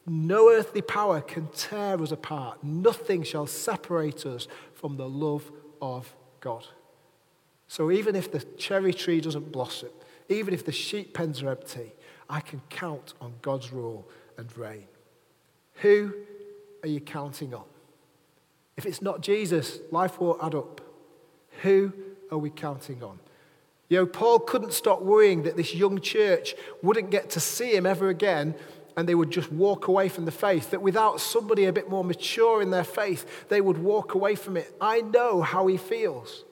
No 0.06 0.50
earthly 0.50 0.82
power 0.82 1.20
can 1.20 1.48
tear 1.48 2.00
us 2.00 2.12
apart. 2.12 2.62
Nothing 2.62 3.22
shall 3.22 3.46
separate 3.46 4.24
us 4.24 4.46
from 4.74 4.98
the 4.98 5.08
love 5.08 5.50
of 5.80 6.14
God. 6.40 6.64
So 7.68 7.90
even 7.90 8.14
if 8.14 8.30
the 8.30 8.40
cherry 8.56 8.94
tree 8.94 9.20
doesn't 9.20 9.52
blossom, 9.52 9.90
even 10.28 10.54
if 10.54 10.64
the 10.64 10.73
sheep 10.73 11.14
pens 11.14 11.42
are 11.42 11.50
empty, 11.50 11.92
I 12.28 12.40
can 12.40 12.61
count 12.68 13.14
on 13.20 13.35
God's 13.42 13.73
rule 13.73 14.08
and 14.37 14.56
reign. 14.56 14.87
Who 15.76 16.14
are 16.82 16.88
you 16.88 17.00
counting 17.00 17.54
on? 17.54 17.64
If 18.76 18.87
it's 18.87 19.02
not 19.02 19.20
Jesus, 19.20 19.78
life 19.90 20.20
won't 20.20 20.42
add 20.42 20.54
up. 20.54 20.80
Who 21.62 21.92
are 22.30 22.38
we 22.38 22.50
counting 22.50 23.02
on? 23.02 23.18
You 23.88 23.99
know, 23.99 24.06
Paul 24.06 24.40
couldn't 24.40 24.73
stop 24.73 25.02
worrying 25.02 25.44
that 25.44 25.56
this 25.56 25.75
young 25.75 26.00
church 26.00 26.54
wouldn't 26.82 27.11
get 27.11 27.30
to 27.30 27.40
see 27.40 27.75
him 27.75 27.87
ever 27.87 28.08
again 28.08 28.54
and 28.96 29.08
they 29.08 29.14
would 29.14 29.30
just 29.30 29.52
walk 29.52 29.88
away 29.88 30.08
from 30.08 30.25
the 30.25 30.32
faith. 30.32 30.70
That 30.70 30.82
without 30.82 31.20
somebody 31.20 31.66
a 31.66 31.73
bit 31.73 31.88
more 31.88 32.02
mature 32.02 32.62
in 32.62 32.70
their 32.70 32.85
faith, 32.85 33.49
they 33.49 33.61
would 33.61 33.78
walk 33.78 34.14
away 34.14 34.35
from 34.35 34.56
it. 34.56 34.75
I 34.80 35.02
know 35.02 35.42
how 35.42 35.66
he 35.66 35.76
feels. 35.76 36.44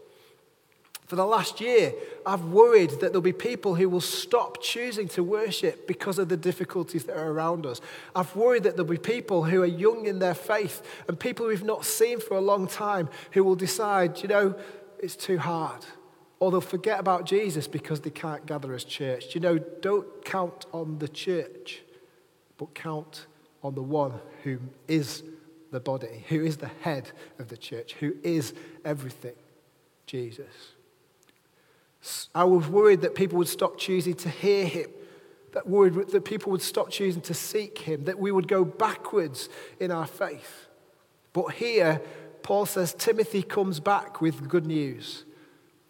For 1.06 1.16
the 1.16 1.26
last 1.26 1.60
year, 1.60 1.92
I've 2.24 2.46
worried 2.46 2.90
that 2.90 3.00
there'll 3.00 3.20
be 3.20 3.32
people 3.32 3.74
who 3.74 3.90
will 3.90 4.00
stop 4.00 4.62
choosing 4.62 5.06
to 5.08 5.22
worship 5.22 5.86
because 5.86 6.18
of 6.18 6.30
the 6.30 6.36
difficulties 6.36 7.04
that 7.04 7.16
are 7.16 7.30
around 7.30 7.66
us. 7.66 7.82
I've 8.16 8.34
worried 8.34 8.62
that 8.62 8.76
there'll 8.76 8.90
be 8.90 8.96
people 8.96 9.44
who 9.44 9.62
are 9.62 9.66
young 9.66 10.06
in 10.06 10.18
their 10.18 10.34
faith 10.34 10.82
and 11.06 11.20
people 11.20 11.46
we've 11.46 11.62
not 11.62 11.84
seen 11.84 12.20
for 12.20 12.38
a 12.38 12.40
long 12.40 12.66
time 12.66 13.10
who 13.32 13.44
will 13.44 13.54
decide, 13.54 14.22
you 14.22 14.28
know, 14.28 14.54
it's 14.98 15.14
too 15.14 15.36
hard. 15.36 15.84
Or 16.40 16.50
they'll 16.50 16.62
forget 16.62 16.98
about 16.98 17.26
Jesus 17.26 17.68
because 17.68 18.00
they 18.00 18.10
can't 18.10 18.46
gather 18.46 18.72
as 18.72 18.84
church. 18.84 19.34
You 19.34 19.42
know, 19.42 19.58
don't 19.58 20.24
count 20.24 20.64
on 20.72 20.98
the 21.00 21.08
church, 21.08 21.82
but 22.56 22.74
count 22.74 23.26
on 23.62 23.74
the 23.74 23.82
one 23.82 24.14
who 24.42 24.58
is 24.88 25.22
the 25.70 25.80
body, 25.80 26.24
who 26.28 26.42
is 26.42 26.56
the 26.56 26.70
head 26.80 27.10
of 27.38 27.48
the 27.48 27.56
church, 27.58 27.92
who 28.00 28.14
is 28.22 28.54
everything. 28.86 29.34
Jesus. 30.06 30.74
I 32.34 32.44
was 32.44 32.68
worried 32.68 33.00
that 33.02 33.14
people 33.14 33.38
would 33.38 33.48
stop 33.48 33.78
choosing 33.78 34.14
to 34.14 34.28
hear 34.28 34.66
him, 34.66 34.90
that 35.52 35.66
worried 35.66 35.94
that 35.94 36.24
people 36.24 36.52
would 36.52 36.62
stop 36.62 36.90
choosing 36.90 37.22
to 37.22 37.34
seek 37.34 37.78
him, 37.78 38.04
that 38.04 38.18
we 38.18 38.30
would 38.30 38.48
go 38.48 38.64
backwards 38.64 39.48
in 39.80 39.90
our 39.90 40.06
faith. 40.06 40.68
But 41.32 41.52
here, 41.52 42.00
Paul 42.42 42.66
says 42.66 42.92
Timothy 42.92 43.42
comes 43.42 43.80
back 43.80 44.20
with 44.20 44.48
good 44.48 44.66
news. 44.66 45.24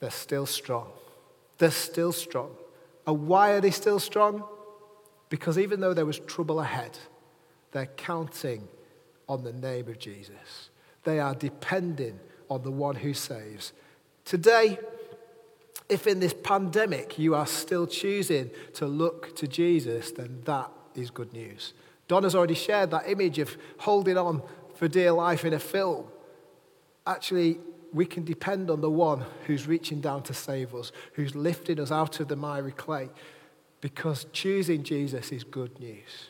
They're 0.00 0.10
still 0.10 0.46
strong. 0.46 0.88
They're 1.58 1.70
still 1.70 2.12
strong. 2.12 2.50
And 3.06 3.26
why 3.26 3.52
are 3.52 3.60
they 3.60 3.70
still 3.70 3.98
strong? 3.98 4.44
Because 5.28 5.58
even 5.58 5.80
though 5.80 5.94
there 5.94 6.06
was 6.06 6.18
trouble 6.20 6.60
ahead, 6.60 6.96
they're 7.72 7.86
counting 7.86 8.68
on 9.28 9.42
the 9.42 9.52
name 9.52 9.88
of 9.88 9.98
Jesus. 9.98 10.70
They 11.02 11.18
are 11.18 11.34
depending 11.34 12.20
on 12.48 12.62
the 12.62 12.70
one 12.70 12.94
who 12.96 13.14
saves. 13.14 13.72
Today, 14.24 14.78
if 15.88 16.06
in 16.06 16.20
this 16.20 16.34
pandemic 16.34 17.18
you 17.18 17.34
are 17.34 17.46
still 17.46 17.86
choosing 17.86 18.50
to 18.74 18.86
look 18.86 19.36
to 19.36 19.46
Jesus, 19.46 20.10
then 20.12 20.42
that 20.44 20.70
is 20.94 21.10
good 21.10 21.32
news. 21.32 21.74
Donna's 22.08 22.34
already 22.34 22.54
shared 22.54 22.90
that 22.90 23.08
image 23.08 23.38
of 23.38 23.56
holding 23.78 24.18
on 24.18 24.42
for 24.74 24.88
dear 24.88 25.12
life 25.12 25.44
in 25.44 25.52
a 25.52 25.58
film. 25.58 26.06
Actually, 27.06 27.58
we 27.92 28.04
can 28.04 28.24
depend 28.24 28.70
on 28.70 28.80
the 28.80 28.90
one 28.90 29.24
who's 29.46 29.66
reaching 29.66 30.00
down 30.00 30.22
to 30.24 30.34
save 30.34 30.74
us, 30.74 30.90
who's 31.12 31.34
lifting 31.34 31.78
us 31.78 31.92
out 31.92 32.18
of 32.20 32.28
the 32.28 32.36
miry 32.36 32.72
clay, 32.72 33.08
because 33.80 34.26
choosing 34.32 34.82
Jesus 34.82 35.30
is 35.30 35.44
good 35.44 35.78
news. 35.78 36.28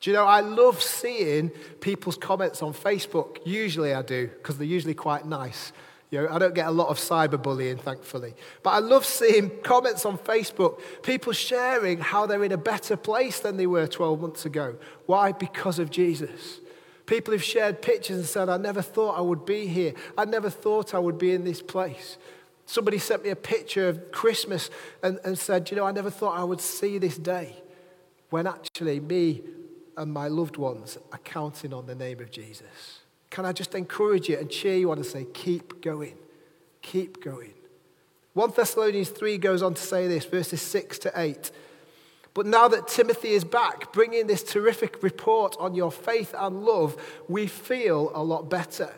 Do 0.00 0.10
you 0.10 0.16
know, 0.16 0.24
I 0.24 0.40
love 0.40 0.82
seeing 0.82 1.50
people's 1.80 2.16
comments 2.16 2.62
on 2.62 2.72
Facebook. 2.72 3.38
Usually 3.44 3.94
I 3.94 4.02
do, 4.02 4.28
because 4.28 4.58
they're 4.58 4.66
usually 4.66 4.94
quite 4.94 5.26
nice. 5.26 5.72
You 6.12 6.20
know, 6.20 6.28
I 6.30 6.38
don't 6.38 6.54
get 6.54 6.66
a 6.66 6.70
lot 6.70 6.88
of 6.88 6.98
cyberbullying, 6.98 7.80
thankfully. 7.80 8.34
But 8.62 8.70
I 8.70 8.78
love 8.80 9.06
seeing 9.06 9.50
comments 9.62 10.04
on 10.04 10.18
Facebook, 10.18 10.78
people 11.02 11.32
sharing 11.32 12.00
how 12.00 12.26
they're 12.26 12.44
in 12.44 12.52
a 12.52 12.58
better 12.58 12.98
place 12.98 13.40
than 13.40 13.56
they 13.56 13.66
were 13.66 13.86
12 13.86 14.20
months 14.20 14.44
ago. 14.44 14.76
Why? 15.06 15.32
Because 15.32 15.78
of 15.78 15.90
Jesus. 15.90 16.60
People 17.06 17.32
have 17.32 17.42
shared 17.42 17.80
pictures 17.80 18.18
and 18.18 18.26
said, 18.26 18.50
I 18.50 18.58
never 18.58 18.82
thought 18.82 19.16
I 19.16 19.22
would 19.22 19.46
be 19.46 19.66
here. 19.66 19.94
I 20.18 20.26
never 20.26 20.50
thought 20.50 20.92
I 20.92 20.98
would 20.98 21.16
be 21.16 21.32
in 21.32 21.44
this 21.44 21.62
place. 21.62 22.18
Somebody 22.66 22.98
sent 22.98 23.24
me 23.24 23.30
a 23.30 23.36
picture 23.36 23.88
of 23.88 24.12
Christmas 24.12 24.68
and, 25.02 25.18
and 25.24 25.38
said, 25.38 25.70
You 25.70 25.78
know, 25.78 25.86
I 25.86 25.92
never 25.92 26.10
thought 26.10 26.38
I 26.38 26.44
would 26.44 26.60
see 26.60 26.98
this 26.98 27.16
day. 27.16 27.56
When 28.28 28.46
actually, 28.46 29.00
me 29.00 29.42
and 29.96 30.12
my 30.12 30.28
loved 30.28 30.58
ones 30.58 30.98
are 31.10 31.18
counting 31.18 31.72
on 31.72 31.86
the 31.86 31.94
name 31.94 32.20
of 32.20 32.30
Jesus. 32.30 33.01
Can 33.32 33.46
I 33.46 33.52
just 33.52 33.74
encourage 33.74 34.28
you 34.28 34.36
and 34.36 34.50
cheer 34.50 34.76
you 34.76 34.90
on 34.90 34.98
and 34.98 35.06
say, 35.06 35.26
Keep 35.32 35.80
going. 35.80 36.16
Keep 36.82 37.24
going. 37.24 37.54
1 38.34 38.52
Thessalonians 38.54 39.08
3 39.08 39.38
goes 39.38 39.62
on 39.62 39.72
to 39.72 39.80
say 39.80 40.06
this, 40.06 40.26
verses 40.26 40.60
6 40.60 40.98
to 41.00 41.12
8. 41.16 41.50
But 42.34 42.44
now 42.44 42.68
that 42.68 42.88
Timothy 42.88 43.30
is 43.30 43.44
back, 43.44 43.90
bringing 43.90 44.26
this 44.26 44.42
terrific 44.42 45.02
report 45.02 45.56
on 45.58 45.74
your 45.74 45.90
faith 45.90 46.34
and 46.36 46.62
love, 46.62 47.22
we 47.26 47.46
feel 47.46 48.10
a 48.14 48.22
lot 48.22 48.50
better. 48.50 48.92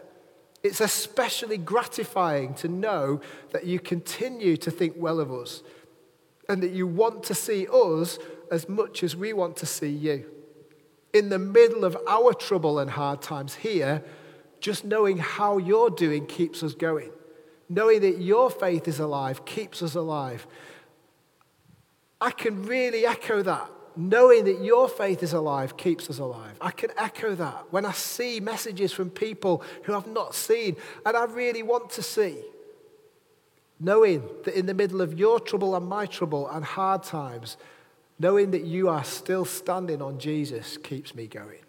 It's 0.64 0.80
especially 0.80 1.58
gratifying 1.58 2.54
to 2.54 2.66
know 2.66 3.20
that 3.52 3.66
you 3.66 3.78
continue 3.78 4.56
to 4.56 4.70
think 4.70 4.94
well 4.96 5.20
of 5.20 5.32
us 5.32 5.62
and 6.48 6.60
that 6.60 6.72
you 6.72 6.88
want 6.88 7.22
to 7.24 7.34
see 7.34 7.68
us 7.72 8.18
as 8.50 8.68
much 8.68 9.04
as 9.04 9.14
we 9.14 9.32
want 9.32 9.56
to 9.58 9.66
see 9.66 9.90
you. 9.90 10.24
In 11.12 11.28
the 11.28 11.38
middle 11.38 11.84
of 11.84 11.96
our 12.08 12.34
trouble 12.34 12.80
and 12.80 12.90
hard 12.90 13.22
times 13.22 13.54
here, 13.54 14.02
just 14.64 14.82
knowing 14.82 15.18
how 15.18 15.58
you're 15.58 15.90
doing 15.90 16.24
keeps 16.24 16.62
us 16.62 16.72
going. 16.72 17.10
Knowing 17.68 18.00
that 18.00 18.18
your 18.18 18.50
faith 18.50 18.88
is 18.88 18.98
alive 18.98 19.44
keeps 19.44 19.82
us 19.82 19.94
alive. 19.94 20.46
I 22.18 22.30
can 22.30 22.64
really 22.64 23.04
echo 23.04 23.42
that. 23.42 23.70
Knowing 23.94 24.46
that 24.46 24.62
your 24.62 24.88
faith 24.88 25.22
is 25.22 25.34
alive 25.34 25.76
keeps 25.76 26.08
us 26.08 26.18
alive. 26.18 26.56
I 26.62 26.70
can 26.70 26.88
echo 26.96 27.34
that 27.34 27.66
when 27.72 27.84
I 27.84 27.92
see 27.92 28.40
messages 28.40 28.90
from 28.90 29.10
people 29.10 29.62
who 29.82 29.94
I've 29.94 30.06
not 30.06 30.34
seen 30.34 30.76
and 31.04 31.14
I 31.14 31.24
really 31.24 31.62
want 31.62 31.90
to 31.90 32.02
see. 32.02 32.38
Knowing 33.78 34.26
that 34.44 34.58
in 34.58 34.64
the 34.64 34.72
middle 34.72 35.02
of 35.02 35.18
your 35.18 35.40
trouble 35.40 35.76
and 35.76 35.86
my 35.86 36.06
trouble 36.06 36.48
and 36.48 36.64
hard 36.64 37.02
times, 37.02 37.58
knowing 38.18 38.50
that 38.52 38.64
you 38.64 38.88
are 38.88 39.04
still 39.04 39.44
standing 39.44 40.00
on 40.00 40.18
Jesus 40.18 40.78
keeps 40.78 41.14
me 41.14 41.26
going. 41.26 41.63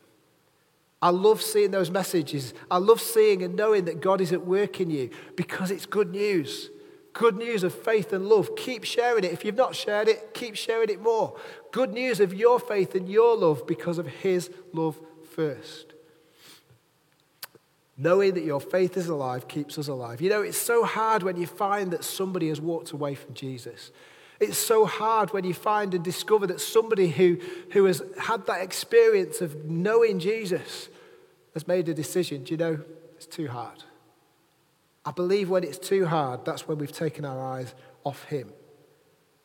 I 1.05 1.09
love 1.09 1.39
seeing 1.39 1.69
those 1.69 1.91
messages. 1.91 2.55
I 2.71 2.79
love 2.79 2.99
seeing 2.99 3.43
and 3.43 3.55
knowing 3.55 3.85
that 3.85 4.01
God 4.01 4.21
is 4.21 4.33
at 4.33 4.43
work 4.43 4.81
in 4.81 4.89
you 4.89 5.11
because 5.35 5.69
it's 5.69 5.85
good 5.85 6.09
news 6.09 6.71
good 7.13 7.37
news 7.37 7.63
of 7.63 7.73
faith 7.73 8.11
and 8.11 8.27
love. 8.27 8.57
Keep 8.57 8.83
sharing 8.83 9.23
it. 9.23 9.31
If 9.31 9.45
you've 9.45 9.55
not 9.55 9.73
shared 9.73 10.09
it, 10.09 10.33
keep 10.33 10.55
sharing 10.55 10.89
it 10.89 11.01
more. 11.01 11.37
Good 11.71 11.93
news 11.93 12.19
of 12.19 12.33
your 12.33 12.59
faith 12.59 12.93
and 12.93 13.07
your 13.07 13.37
love 13.37 13.65
because 13.65 13.99
of 13.99 14.05
His 14.05 14.49
love 14.73 14.99
first. 15.33 15.93
Knowing 17.95 18.33
that 18.33 18.43
your 18.43 18.59
faith 18.59 18.97
is 18.97 19.07
alive 19.07 19.47
keeps 19.47 19.77
us 19.77 19.87
alive. 19.87 20.19
You 20.19 20.29
know, 20.29 20.41
it's 20.41 20.57
so 20.57 20.83
hard 20.83 21.23
when 21.23 21.37
you 21.37 21.47
find 21.47 21.91
that 21.91 22.03
somebody 22.03 22.49
has 22.49 22.59
walked 22.59 22.91
away 22.91 23.15
from 23.15 23.33
Jesus. 23.33 23.91
It's 24.41 24.57
so 24.57 24.85
hard 24.85 25.31
when 25.31 25.45
you 25.45 25.53
find 25.53 25.93
and 25.93 26.03
discover 26.03 26.47
that 26.47 26.59
somebody 26.59 27.07
who, 27.07 27.37
who 27.71 27.85
has 27.85 28.01
had 28.19 28.45
that 28.47 28.61
experience 28.61 29.39
of 29.39 29.63
knowing 29.63 30.19
Jesus 30.19 30.89
has 31.55 31.67
made 31.67 31.89
a 31.89 31.93
decision. 31.95 32.43
Do 32.43 32.53
you 32.53 32.57
know, 32.57 32.79
it's 33.15 33.25
too 33.25 33.47
hard. 33.47 33.83
I 35.03 35.11
believe 35.11 35.49
when 35.49 35.63
it's 35.63 35.79
too 35.79 36.05
hard, 36.05 36.45
that's 36.45 36.67
when 36.67 36.77
we've 36.77 36.91
taken 36.91 37.25
our 37.25 37.43
eyes 37.43 37.73
off 38.03 38.25
Him. 38.25 38.53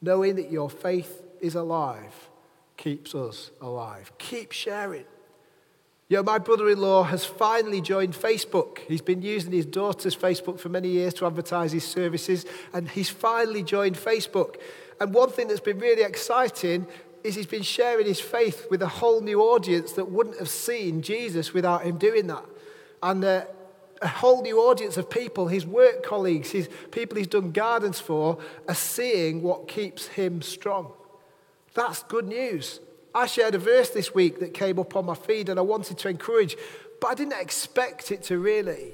Knowing 0.03 0.37
that 0.37 0.51
your 0.51 0.68
faith 0.68 1.23
is 1.40 1.55
alive 1.55 2.29
keeps 2.77 3.14
us 3.14 3.51
alive. 3.61 4.11
Keep 4.18 4.53
sharing. 4.53 5.05
You 6.09 6.16
know, 6.16 6.23
my 6.25 6.38
brother 6.38 6.68
in 6.68 6.81
law 6.81 7.05
has 7.05 7.25
finally 7.25 7.81
joined 7.81 8.14
Facebook. 8.14 8.79
He's 8.88 9.03
been 9.03 9.23
using 9.23 9.53
his 9.53 9.66
daughter's 9.66 10.16
Facebook 10.16 10.59
for 10.59 10.68
many 10.68 10.88
years 10.88 11.14
to 11.14 11.27
advertise 11.27 11.70
his 11.70 11.85
services, 11.85 12.46
and 12.73 12.88
he's 12.88 13.09
finally 13.11 13.62
joined 13.62 13.96
Facebook. 13.96 14.57
And 15.01 15.14
one 15.14 15.31
thing 15.31 15.46
that's 15.46 15.61
been 15.61 15.79
really 15.79 16.03
exciting 16.03 16.88
is 17.22 17.35
he's 17.35 17.46
been 17.46 17.62
sharing 17.62 18.06
his 18.06 18.20
faith 18.20 18.66
with 18.70 18.83
a 18.83 18.88
whole 18.88 19.20
new 19.20 19.42
audience 19.42 19.92
that 19.92 20.11
wouldn't 20.11 20.38
have 20.38 20.48
seen 20.48 21.02
Jesus 21.02 21.52
without 21.52 21.83
him 21.83 21.98
doing 21.98 22.26
that. 22.28 22.44
And 23.02 23.24
uh, 23.24 23.44
a 24.02 24.09
whole 24.09 24.42
new 24.42 24.59
audience 24.61 24.96
of 24.96 25.11
people, 25.11 25.48
his 25.48 25.66
work 25.66 26.02
colleagues, 26.02 26.50
his 26.50 26.68
people 26.90 27.18
he's 27.18 27.26
done 27.26 27.52
gardens 27.52 28.00
for, 28.00 28.38
are 28.68 28.74
seeing 28.74 29.42
what 29.42 29.68
keeps 29.68 30.06
him 30.09 30.42
strong. 30.42 30.92
That's 31.74 32.02
good 32.04 32.26
news. 32.26 32.80
I 33.14 33.26
shared 33.26 33.54
a 33.54 33.59
verse 33.59 33.90
this 33.90 34.14
week 34.14 34.40
that 34.40 34.54
came 34.54 34.78
up 34.78 34.96
on 34.96 35.06
my 35.06 35.14
feed 35.14 35.48
and 35.48 35.59
I 35.59 35.62
wanted 35.62 35.98
to 35.98 36.09
encourage, 36.09 36.56
but 37.00 37.09
I 37.09 37.14
didn't 37.14 37.40
expect 37.40 38.12
it 38.12 38.22
to 38.24 38.38
really. 38.38 38.92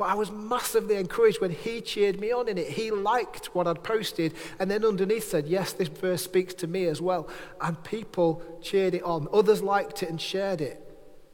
But 0.00 0.08
I 0.08 0.14
was 0.14 0.30
massively 0.30 0.96
encouraged 0.96 1.42
when 1.42 1.50
he 1.50 1.82
cheered 1.82 2.18
me 2.18 2.32
on 2.32 2.48
in 2.48 2.56
it. 2.56 2.68
He 2.68 2.90
liked 2.90 3.54
what 3.54 3.66
I'd 3.66 3.82
posted 3.82 4.32
and 4.58 4.70
then 4.70 4.82
underneath 4.82 5.28
said, 5.28 5.46
Yes, 5.46 5.74
this 5.74 5.88
verse 5.88 6.24
speaks 6.24 6.54
to 6.54 6.66
me 6.66 6.86
as 6.86 7.02
well. 7.02 7.28
And 7.60 7.84
people 7.84 8.42
cheered 8.62 8.94
it 8.94 9.02
on. 9.02 9.28
Others 9.30 9.60
liked 9.62 10.02
it 10.02 10.08
and 10.08 10.18
shared 10.18 10.62
it, 10.62 10.80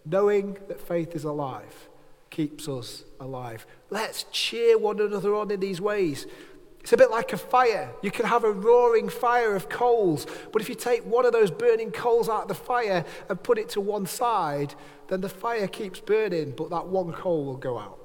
knowing 0.04 0.58
that 0.66 0.80
faith 0.80 1.14
is 1.14 1.22
alive 1.22 1.88
keeps 2.30 2.68
us 2.68 3.04
alive. 3.20 3.68
Let's 3.88 4.24
cheer 4.32 4.76
one 4.76 5.00
another 5.00 5.32
on 5.36 5.52
in 5.52 5.60
these 5.60 5.80
ways. 5.80 6.26
It's 6.80 6.92
a 6.92 6.96
bit 6.96 7.12
like 7.12 7.32
a 7.32 7.38
fire. 7.38 7.92
You 8.02 8.10
can 8.10 8.26
have 8.26 8.42
a 8.42 8.50
roaring 8.50 9.08
fire 9.08 9.54
of 9.54 9.68
coals, 9.68 10.26
but 10.52 10.60
if 10.60 10.68
you 10.68 10.74
take 10.74 11.06
one 11.06 11.24
of 11.24 11.32
those 11.32 11.52
burning 11.52 11.92
coals 11.92 12.28
out 12.28 12.42
of 12.42 12.48
the 12.48 12.56
fire 12.56 13.04
and 13.28 13.40
put 13.40 13.58
it 13.58 13.68
to 13.70 13.80
one 13.80 14.06
side, 14.06 14.74
then 15.06 15.20
the 15.20 15.28
fire 15.28 15.68
keeps 15.68 16.00
burning, 16.00 16.50
but 16.50 16.70
that 16.70 16.88
one 16.88 17.12
coal 17.12 17.44
will 17.44 17.56
go 17.56 17.78
out. 17.78 18.00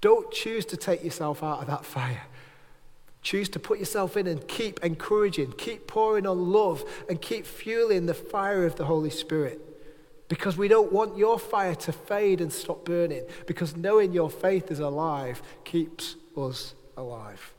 Don't 0.00 0.30
choose 0.30 0.64
to 0.66 0.76
take 0.76 1.04
yourself 1.04 1.42
out 1.42 1.60
of 1.60 1.66
that 1.66 1.84
fire. 1.84 2.22
Choose 3.22 3.50
to 3.50 3.58
put 3.58 3.78
yourself 3.78 4.16
in 4.16 4.26
and 4.26 4.46
keep 4.48 4.82
encouraging, 4.82 5.52
keep 5.52 5.86
pouring 5.86 6.26
on 6.26 6.50
love, 6.50 6.84
and 7.08 7.20
keep 7.20 7.44
fueling 7.44 8.06
the 8.06 8.14
fire 8.14 8.64
of 8.64 8.76
the 8.76 8.86
Holy 8.86 9.10
Spirit. 9.10 9.60
Because 10.28 10.56
we 10.56 10.68
don't 10.68 10.92
want 10.92 11.18
your 11.18 11.38
fire 11.38 11.74
to 11.74 11.92
fade 11.92 12.40
and 12.40 12.52
stop 12.52 12.84
burning. 12.84 13.24
Because 13.46 13.76
knowing 13.76 14.12
your 14.12 14.30
faith 14.30 14.70
is 14.70 14.78
alive 14.78 15.42
keeps 15.64 16.16
us 16.36 16.74
alive. 16.96 17.52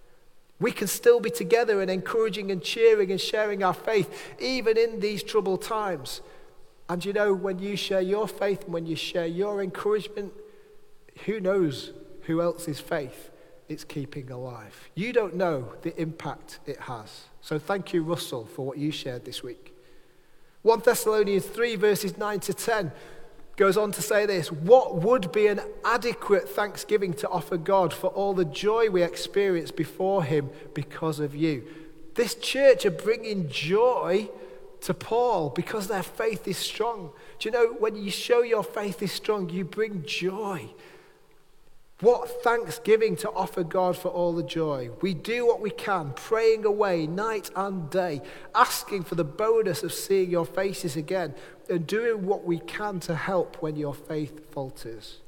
We 0.59 0.71
can 0.71 0.87
still 0.87 1.19
be 1.19 1.29
together 1.29 1.81
and 1.81 1.91
encouraging 1.91 2.49
and 2.49 2.63
cheering 2.63 3.11
and 3.11 3.19
sharing 3.19 3.63
our 3.63 3.73
faith, 3.73 4.35
even 4.39 4.77
in 4.77 4.99
these 4.99 5.21
troubled 5.21 5.63
times. 5.63 6.21
And 6.87 7.03
you 7.03 7.13
know, 7.13 7.33
when 7.33 7.59
you 7.59 7.75
share 7.75 8.01
your 8.01 8.27
faith 8.27 8.63
and 8.63 8.73
when 8.73 8.85
you 8.85 8.95
share 8.95 9.25
your 9.25 9.61
encouragement, 9.61 10.33
who 11.25 11.39
knows 11.39 11.91
who 12.31 12.41
else's 12.41 12.79
faith 12.79 13.29
it's 13.67 13.83
keeping 13.83 14.31
alive? 14.31 14.89
You 14.95 15.13
don't 15.13 15.35
know 15.35 15.73
the 15.81 15.99
impact 16.01 16.59
it 16.65 16.79
has. 16.81 17.25
So 17.41 17.59
thank 17.59 17.93
you, 17.93 18.03
Russell, 18.03 18.45
for 18.45 18.65
what 18.65 18.77
you 18.77 18.91
shared 18.91 19.25
this 19.25 19.43
week. 19.43 19.75
1 20.61 20.81
Thessalonians 20.85 21.45
3, 21.45 21.75
verses 21.75 22.17
9 22.17 22.39
to 22.41 22.53
10 22.53 22.91
goes 23.57 23.77
on 23.77 23.91
to 23.91 24.01
say 24.01 24.25
this 24.25 24.51
What 24.51 24.97
would 24.97 25.31
be 25.31 25.47
an 25.47 25.61
adequate 25.83 26.47
thanksgiving 26.47 27.13
to 27.15 27.29
offer 27.29 27.57
God 27.57 27.93
for 27.93 28.07
all 28.07 28.33
the 28.33 28.45
joy 28.45 28.89
we 28.89 29.03
experience 29.03 29.71
before 29.71 30.23
Him 30.23 30.49
because 30.73 31.19
of 31.19 31.35
you? 31.35 31.67
This 32.15 32.35
church 32.35 32.85
are 32.85 32.91
bringing 32.91 33.49
joy 33.49 34.29
to 34.81 34.93
Paul 34.93 35.49
because 35.49 35.87
their 35.87 36.03
faith 36.03 36.47
is 36.47 36.57
strong. 36.57 37.11
Do 37.39 37.49
you 37.49 37.53
know 37.53 37.73
when 37.79 37.95
you 37.95 38.11
show 38.11 38.41
your 38.41 38.63
faith 38.63 39.01
is 39.01 39.11
strong, 39.11 39.49
you 39.49 39.63
bring 39.63 40.03
joy? 40.05 40.69
What 42.01 42.43
thanksgiving 42.43 43.15
to 43.17 43.29
offer 43.29 43.63
God 43.63 43.95
for 43.95 44.07
all 44.09 44.33
the 44.33 44.41
joy. 44.41 44.89
We 45.01 45.13
do 45.13 45.45
what 45.45 45.61
we 45.61 45.69
can, 45.69 46.13
praying 46.15 46.65
away 46.65 47.05
night 47.05 47.51
and 47.55 47.91
day, 47.91 48.23
asking 48.55 49.03
for 49.03 49.13
the 49.13 49.23
bonus 49.23 49.83
of 49.83 49.93
seeing 49.93 50.31
your 50.31 50.47
faces 50.47 50.95
again, 50.95 51.35
and 51.69 51.85
doing 51.85 52.25
what 52.25 52.43
we 52.43 52.57
can 52.57 52.99
to 53.01 53.15
help 53.15 53.61
when 53.61 53.75
your 53.75 53.93
faith 53.93 54.51
falters. 54.51 55.19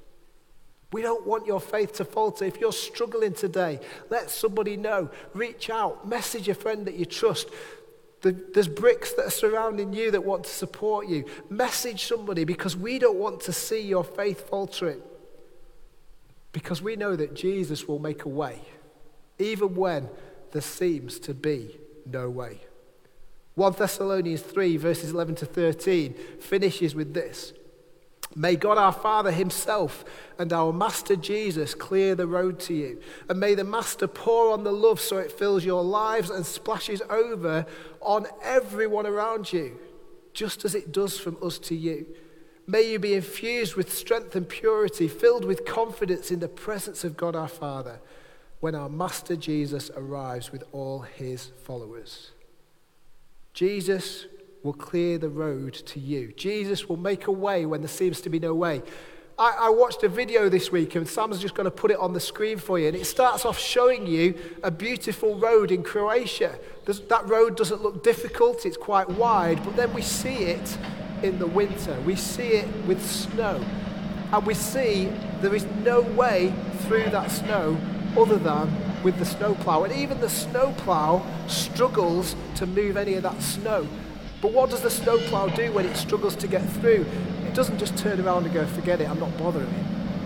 We 0.92 1.04
don't 1.04 1.28
want 1.28 1.46
your 1.46 1.60
faith 1.60 1.94
to 1.94 2.06
falter. 2.06 2.46
If 2.46 2.60
you're 2.60 2.72
struggling 2.72 3.34
today, 3.34 3.80
let 4.10 4.32
somebody 4.32 4.76
know. 4.76 5.12
Reach 5.36 5.70
out, 5.70 6.08
message 6.08 6.50
a 6.50 6.56
friend 6.56 6.88
that 6.88 6.96
you 6.96 7.06
trust. 7.06 7.50
There's 8.22 8.68
bricks 8.68 9.14
that 9.14 9.28
are 9.28 9.32
surrounding 9.32 9.94
you 9.94 10.10
that 10.10 10.24
want 10.24 10.46
to 10.46 10.52
support 10.52 11.08
you. 11.08 11.26
Message 11.50 12.06
somebody 12.06 12.46
because 12.46 12.76
we 12.76 12.98
don't 12.98 13.18
want 13.18 13.42
to 13.42 13.54
see 13.54 13.82
your 13.82 14.04
faith 14.04 14.50
faltering. 14.50 15.02
Because 16.54 16.82
we 16.82 16.96
know 16.96 17.16
that 17.16 17.34
Jesus 17.34 17.88
will 17.88 18.00
make 18.00 18.24
a 18.24 18.30
way, 18.30 18.62
even 19.40 19.76
when 19.76 20.08
there 20.52 20.62
seems 20.62 21.20
to 21.20 21.34
be 21.34 21.78
no 22.06 22.30
way. 22.30 22.62
1 23.56 23.74
Thessalonians 23.74 24.42
3, 24.42 24.78
verses 24.78 25.12
11 25.12 25.36
to 25.36 25.46
13, 25.46 26.14
finishes 26.40 26.96
with 26.96 27.14
this 27.14 27.54
May 28.36 28.56
God 28.56 28.78
our 28.78 28.92
Father 28.92 29.32
Himself 29.32 30.04
and 30.40 30.52
our 30.52 30.74
Master 30.74 31.16
Jesus 31.16 31.76
clear 31.76 32.16
the 32.16 32.26
road 32.26 32.60
to 32.62 32.74
you. 32.74 33.00
And 33.30 33.40
may 33.40 33.54
the 33.54 33.64
Master 33.64 34.08
pour 34.08 34.52
on 34.52 34.64
the 34.64 34.72
love 34.72 35.00
so 35.00 35.18
it 35.18 35.32
fills 35.32 35.64
your 35.64 35.84
lives 35.84 36.30
and 36.30 36.46
splashes 36.46 37.02
over 37.10 37.66
on 38.02 38.26
everyone 38.44 39.06
around 39.06 39.54
you, 39.54 39.80
just 40.34 40.66
as 40.66 40.74
it 40.74 40.92
does 40.92 41.20
from 41.20 41.38
us 41.44 41.60
to 41.60 41.76
you. 41.76 42.08
May 42.66 42.92
you 42.92 43.00
be 43.00 43.14
infused 43.14 43.76
with 43.76 43.94
strength 43.94 44.36
and 44.36 44.48
purity, 44.48 45.08
filled 45.08 45.44
with 45.44 45.66
confidence 45.66 46.32
in 46.32 46.40
the 46.40 46.48
presence 46.48 47.04
of 47.04 47.18
God 47.18 47.36
our 47.36 47.48
Father 47.48 48.00
when 48.62 48.76
our 48.76 48.88
Master 48.88 49.36
Jesus 49.36 49.92
arrives 49.98 50.54
with 50.54 50.64
all 50.72 51.02
his 51.02 51.52
followers. 51.64 52.32
Jesus 53.54 54.26
will 54.64 54.74
clear 54.74 55.18
the 55.18 55.28
road 55.28 55.74
to 55.74 56.00
you. 56.00 56.32
Jesus 56.38 56.88
will 56.88 56.96
make 56.96 57.28
a 57.28 57.32
way 57.32 57.66
when 57.66 57.82
there 57.82 57.90
seems 57.90 58.22
to 58.22 58.30
be 58.30 58.40
no 58.40 58.56
way. 58.56 58.82
I, 59.38 59.58
I, 59.64 59.70
watched 59.70 60.04
a 60.04 60.08
video 60.08 60.48
this 60.48 60.72
week, 60.72 60.96
and 60.96 61.06
Sam's 61.08 61.40
just 61.40 61.56
going 61.56 61.66
to 61.66 61.72
put 61.72 61.92
it 61.92 61.98
on 61.98 62.14
the 62.14 62.20
screen 62.20 62.58
for 62.58 62.80
you. 62.80 62.88
And 62.88 62.96
it 62.96 63.06
starts 63.06 63.46
off 63.46 63.60
showing 63.60 64.08
you 64.08 64.40
a 64.62 64.72
beautiful 64.72 65.38
road 65.38 65.72
in 65.72 65.84
Croatia. 65.84 66.58
There's, 66.86 67.02
that 67.02 67.28
road 67.28 67.58
doesn't 67.58 67.82
look 67.82 68.04
difficult, 68.04 68.66
it's 68.66 68.78
quite 68.78 69.10
wide, 69.10 69.62
but 69.66 69.76
then 69.76 69.94
we 69.94 70.04
see 70.04 70.36
it 70.36 70.78
in 71.24 71.40
the 71.40 71.48
winter. 71.48 72.00
We 72.02 72.16
see 72.16 72.50
it 72.50 72.86
with 72.86 73.04
snow. 73.04 73.64
And 74.32 74.46
we 74.46 74.54
see 74.54 75.12
there 75.42 75.56
is 75.56 75.66
no 75.84 76.02
way 76.02 76.54
through 76.82 77.10
that 77.12 77.32
snow 77.32 77.78
other 78.18 78.38
than 78.38 78.72
with 79.04 79.18
the 79.18 79.26
snowplow. 79.26 79.84
And 79.84 79.94
even 79.94 80.20
the 80.20 80.30
snowplow 80.30 81.26
struggles 81.48 82.36
to 82.56 82.66
move 82.66 82.98
any 82.98 83.14
of 83.16 83.24
that 83.24 83.42
snow. 83.42 83.88
But 84.42 84.52
what 84.52 84.70
does 84.70 84.82
the 84.82 84.90
snowplow 84.90 85.50
do 85.50 85.72
when 85.72 85.86
it 85.86 85.96
struggles 85.96 86.36
to 86.38 86.48
get 86.48 86.68
through? 86.70 87.06
It 87.46 87.54
doesn't 87.54 87.78
just 87.78 87.98
turn 87.98 88.20
around 88.20 88.46
and 88.46 88.54
go, 88.54 88.66
forget 88.68 89.00
it, 89.00 89.10
I'm 89.10 89.20
not 89.20 89.38
bothering. 89.38 89.74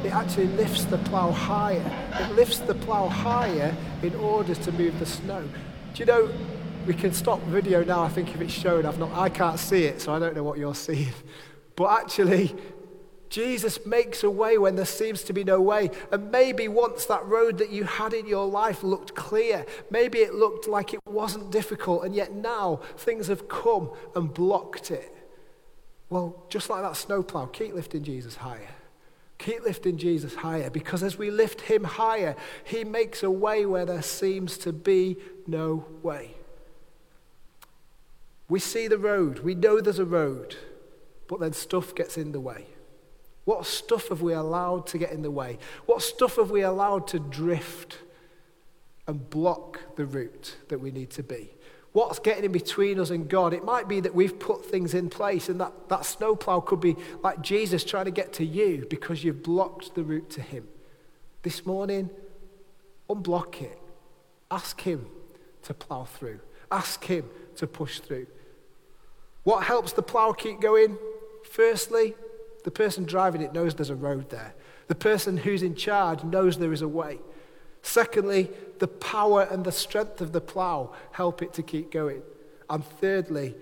It 0.03 0.07
It 0.07 0.13
actually 0.13 0.47
lifts 0.47 0.86
the 0.86 0.99
plow 0.99 1.31
higher. 1.31 1.83
It 2.17 2.31
lifts 2.33 2.60
the 2.60 2.75
plow 2.75 3.10
higher 3.10 3.75
in 4.01 4.15
order 4.15 4.55
to 4.55 4.71
move 4.71 4.97
the 4.99 5.05
snow. 5.05 5.43
Do 5.93 5.99
you 5.99 6.05
know, 6.05 6.29
we 6.88 6.93
can 6.93 7.12
stop 7.12 7.41
video 7.43 7.84
now, 7.84 8.02
I 8.02 8.08
think, 8.08 8.34
if 8.34 8.39
it's 8.39 8.54
showing. 8.54 8.86
I've 8.86 8.97
not, 8.97 9.12
I 9.12 9.28
can't 9.28 9.60
see 9.60 9.84
it, 9.84 10.02
so 10.02 10.13
I 10.13 10.19
don't 10.19 10.36
know 10.36 10.43
what 10.43 10.58
you're 10.58 10.76
seeing. 10.76 11.13
But 11.76 12.02
actually, 12.02 12.56
Jesus 13.30 13.86
makes 13.86 14.23
a 14.23 14.32
way 14.32 14.58
when 14.58 14.76
there 14.76 14.84
seems 14.84 15.21
to 15.26 15.34
be 15.34 15.43
no 15.43 15.62
way. 15.62 15.91
And 16.12 16.32
maybe 16.32 16.67
once 16.67 17.06
that 17.06 17.23
road 17.23 17.60
that 17.60 17.69
you 17.69 17.84
had 17.84 18.13
in 18.13 18.26
your 18.26 18.47
life 18.47 18.82
looked 18.82 19.13
clear, 19.13 19.63
maybe 19.91 20.17
it 20.17 20.34
looked 20.34 20.67
like 20.67 20.95
it 20.95 21.00
wasn't 21.06 21.52
difficult, 21.52 22.04
and 22.04 22.15
yet 22.15 22.34
now 22.34 22.80
things 22.97 23.28
have 23.28 23.47
come 23.47 23.91
and 24.15 24.34
blocked 24.34 24.89
it. 24.89 25.15
Well, 26.10 26.47
just 26.50 26.67
like 26.71 26.82
that 26.82 26.95
snowplow, 26.95 27.45
keep 27.45 27.76
lifting 27.76 28.02
Jesus 28.02 28.38
higher. 28.38 28.69
Keep 29.38 29.62
lifting 29.65 29.97
Jesus 29.97 30.34
higher 30.34 30.71
because 30.71 31.04
as 31.04 31.15
we 31.15 31.30
lift 31.30 31.62
him 31.62 31.84
higher, 31.84 32.36
he 32.63 32.84
makes 32.84 33.21
a 33.21 33.30
way 33.30 33.67
where 33.67 33.86
there 33.86 34.02
seems 34.02 34.58
to 34.60 34.73
be 34.73 35.17
no 35.45 35.86
way. 36.02 36.37
We 38.49 38.60
see 38.60 38.88
the 38.88 38.97
road, 38.97 39.39
we 39.39 39.55
know 39.55 39.81
there's 39.81 39.99
a 39.99 40.05
road, 40.05 40.55
but 41.27 41.39
then 41.39 41.53
stuff 41.53 41.93
gets 41.93 42.17
in 42.17 42.31
the 42.31 42.39
way. 42.39 42.65
What 43.43 43.65
stuff 43.65 44.10
have 44.10 44.21
we 44.21 44.33
allowed 44.33 44.88
to 44.88 44.97
get 44.97 45.12
in 45.12 45.21
the 45.21 45.31
way? 45.31 45.57
What 45.86 46.01
stuff 46.01 46.36
have 46.36 46.51
we 46.51 46.62
allowed 46.62 47.07
to 47.10 47.19
drift 47.19 47.99
and 49.07 49.29
block 49.29 49.95
the 49.95 50.05
route 50.05 50.57
that 50.67 50.79
we 50.79 50.91
need 50.91 51.12
to 51.12 51.23
be? 51.23 51.51
What's 51.93 52.19
getting 52.19 52.43
in 52.43 52.51
between 52.51 52.99
us 52.99 53.10
and 53.10 53.27
God? 53.27 53.53
It 53.53 53.63
might 53.63 53.88
be 53.88 54.01
that 54.01 54.13
we've 54.13 54.38
put 54.38 54.65
things 54.65 54.93
in 54.93 55.10
place, 55.10 55.49
and 55.49 55.60
that, 55.60 55.89
that 55.89 56.05
snowplow 56.05 56.60
could 56.60 56.79
be 56.79 56.95
like 57.23 57.41
Jesus 57.41 57.83
trying 57.83 58.05
to 58.05 58.12
get 58.12 58.33
to 58.33 58.45
you 58.45 58.86
because 58.89 59.23
you've 59.23 59.43
blocked 59.43 59.95
the 59.95 60.03
route 60.03 60.29
to 60.31 60.41
Him. 60.41 60.67
This 61.43 61.65
morning, 61.65 62.10
unblock 63.10 63.62
it. 63.62 63.79
Ask 64.51 64.81
Him 64.81 65.07
to 65.63 65.73
plow 65.73 66.03
through, 66.03 66.39
ask 66.71 67.03
Him 67.05 67.29
to 67.55 67.65
push 67.65 67.99
through. 67.99 68.27
What 69.47 69.63
helps 69.63 69.93
the 69.93 70.01
plow 70.03 70.33
keep 70.33 70.60
going? 70.60 70.97
Firstly, 71.49 72.15
the 72.65 72.69
person 72.69 73.05
driving 73.05 73.39
it 73.39 73.53
knows 73.53 73.75
there's 73.75 73.89
a 73.89 73.95
road 73.95 74.29
there. 74.29 74.53
The 74.89 74.95
person 74.95 75.38
who's 75.38 75.63
in 75.63 75.73
charge 75.73 76.21
knows 76.25 76.57
there 76.57 76.73
is 76.73 76.81
a 76.81 76.88
way. 76.89 77.19
Secondly, 77.81 78.49
the 78.79 78.89
power 78.89 79.47
and 79.49 79.63
the 79.63 79.71
strength 79.71 80.19
of 80.19 80.33
the 80.33 80.41
plow 80.41 80.91
help 81.12 81.41
it 81.41 81.53
to 81.53 81.63
keep 81.63 81.91
going. 81.91 82.23
And 82.69 82.83
thirdly, 82.83 83.55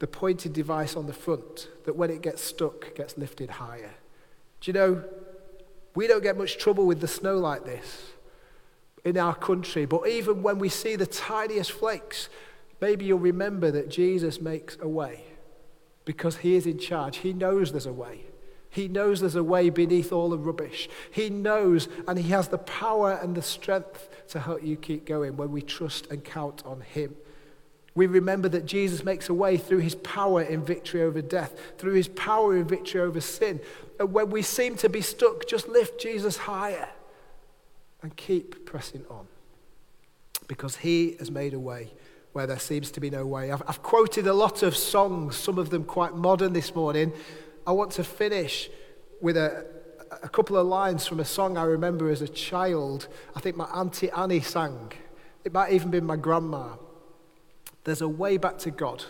the 0.00 0.06
pointed 0.06 0.52
device 0.52 0.96
on 0.96 1.06
the 1.06 1.14
front 1.14 1.70
that 1.84 1.96
when 1.96 2.10
it 2.10 2.20
gets 2.20 2.44
stuck 2.44 2.94
gets 2.94 3.16
lifted 3.16 3.48
higher. 3.48 3.94
Do 4.60 4.68
you 4.68 4.74
know, 4.74 5.02
we 5.94 6.08
don't 6.08 6.22
get 6.22 6.36
much 6.36 6.58
trouble 6.58 6.84
with 6.84 7.00
the 7.00 7.08
snow 7.08 7.38
like 7.38 7.64
this 7.64 8.10
in 9.02 9.16
our 9.16 9.34
country, 9.34 9.86
but 9.86 10.06
even 10.06 10.42
when 10.42 10.58
we 10.58 10.68
see 10.68 10.94
the 10.94 11.06
tiniest 11.06 11.72
flakes, 11.72 12.28
maybe 12.82 13.06
you'll 13.06 13.18
remember 13.18 13.70
that 13.70 13.88
Jesus 13.88 14.40
makes 14.40 14.76
a 14.80 14.88
way 14.88 15.24
because 16.04 16.38
he 16.38 16.56
is 16.56 16.66
in 16.66 16.78
charge. 16.78 17.18
He 17.18 17.32
knows 17.32 17.70
there's 17.70 17.86
a 17.86 17.92
way. 17.92 18.26
He 18.68 18.88
knows 18.88 19.20
there's 19.20 19.36
a 19.36 19.44
way 19.44 19.70
beneath 19.70 20.12
all 20.12 20.30
the 20.30 20.38
rubbish. 20.38 20.88
He 21.10 21.30
knows 21.30 21.88
and 22.08 22.18
He 22.18 22.30
has 22.30 22.48
the 22.48 22.58
power 22.58 23.12
and 23.12 23.34
the 23.34 23.42
strength 23.42 24.08
to 24.28 24.40
help 24.40 24.64
you 24.64 24.76
keep 24.76 25.04
going 25.04 25.36
when 25.36 25.52
we 25.52 25.60
trust 25.60 26.10
and 26.10 26.24
count 26.24 26.64
on 26.64 26.80
Him. 26.80 27.14
We 27.94 28.06
remember 28.06 28.48
that 28.48 28.64
Jesus 28.64 29.04
makes 29.04 29.28
a 29.28 29.34
way 29.34 29.58
through 29.58 29.80
his 29.80 29.94
power 29.96 30.40
in 30.40 30.64
victory 30.64 31.02
over 31.02 31.20
death, 31.20 31.52
through 31.76 31.92
his 31.92 32.08
power 32.08 32.56
in 32.56 32.64
victory 32.64 33.02
over 33.02 33.20
sin. 33.20 33.60
And 34.00 34.14
when 34.14 34.30
we 34.30 34.40
seem 34.40 34.76
to 34.76 34.88
be 34.88 35.02
stuck, 35.02 35.46
just 35.46 35.68
lift 35.68 36.00
Jesus 36.00 36.38
higher 36.38 36.88
and 38.00 38.16
keep 38.16 38.64
pressing 38.64 39.04
on. 39.10 39.26
Because 40.48 40.76
he 40.76 41.16
has 41.18 41.30
made 41.30 41.52
a 41.52 41.60
way 41.60 41.92
where 42.32 42.46
there 42.46 42.58
seems 42.58 42.90
to 42.92 43.00
be 43.00 43.10
no 43.10 43.26
way. 43.26 43.52
I've, 43.52 43.62
I've 43.66 43.82
quoted 43.82 44.26
a 44.26 44.32
lot 44.32 44.62
of 44.62 44.76
songs, 44.76 45.36
some 45.36 45.58
of 45.58 45.70
them 45.70 45.84
quite 45.84 46.14
modern 46.14 46.52
this 46.52 46.74
morning. 46.74 47.12
I 47.66 47.72
want 47.72 47.92
to 47.92 48.04
finish 48.04 48.70
with 49.20 49.36
a, 49.36 49.66
a 50.22 50.28
couple 50.28 50.56
of 50.56 50.66
lines 50.66 51.06
from 51.06 51.20
a 51.20 51.24
song 51.24 51.56
I 51.56 51.64
remember 51.64 52.10
as 52.10 52.22
a 52.22 52.28
child. 52.28 53.08
I 53.36 53.40
think 53.40 53.56
my 53.56 53.66
Auntie 53.66 54.10
Annie 54.10 54.40
sang. 54.40 54.92
It 55.44 55.52
might 55.52 55.72
even 55.72 55.90
be 55.90 56.00
my 56.00 56.16
grandma. 56.16 56.76
There's 57.84 58.00
a 58.00 58.08
way 58.08 58.36
back 58.36 58.58
to 58.58 58.70
God 58.70 59.04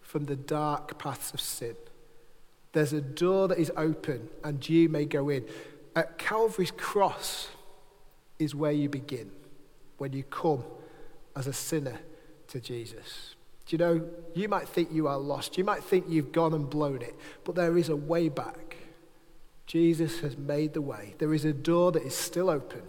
from 0.00 0.26
the 0.26 0.36
dark 0.36 0.98
paths 0.98 1.32
of 1.32 1.40
sin. 1.40 1.76
There's 2.72 2.92
a 2.92 3.00
door 3.00 3.48
that 3.48 3.58
is 3.58 3.72
open 3.76 4.28
and 4.44 4.66
you 4.68 4.88
may 4.88 5.04
go 5.04 5.28
in. 5.28 5.44
At 5.96 6.18
Calvary's 6.18 6.70
cross 6.70 7.48
is 8.38 8.54
where 8.54 8.72
you 8.72 8.88
begin 8.88 9.30
when 9.98 10.12
you 10.12 10.22
come 10.22 10.64
as 11.34 11.46
a 11.46 11.52
sinner 11.52 11.98
to 12.50 12.60
Jesus. 12.60 13.34
Do 13.66 13.76
you 13.76 13.78
know, 13.78 14.08
you 14.34 14.48
might 14.48 14.68
think 14.68 14.90
you 14.92 15.06
are 15.06 15.18
lost. 15.18 15.56
You 15.56 15.64
might 15.64 15.84
think 15.84 16.06
you've 16.08 16.32
gone 16.32 16.54
and 16.54 16.68
blown 16.68 17.02
it, 17.02 17.14
but 17.44 17.54
there 17.54 17.78
is 17.78 17.88
a 17.88 17.96
way 17.96 18.28
back. 18.28 18.76
Jesus 19.66 20.20
has 20.20 20.36
made 20.36 20.74
the 20.74 20.82
way. 20.82 21.14
There 21.18 21.32
is 21.32 21.44
a 21.44 21.52
door 21.52 21.92
that 21.92 22.02
is 22.02 22.16
still 22.16 22.50
open. 22.50 22.82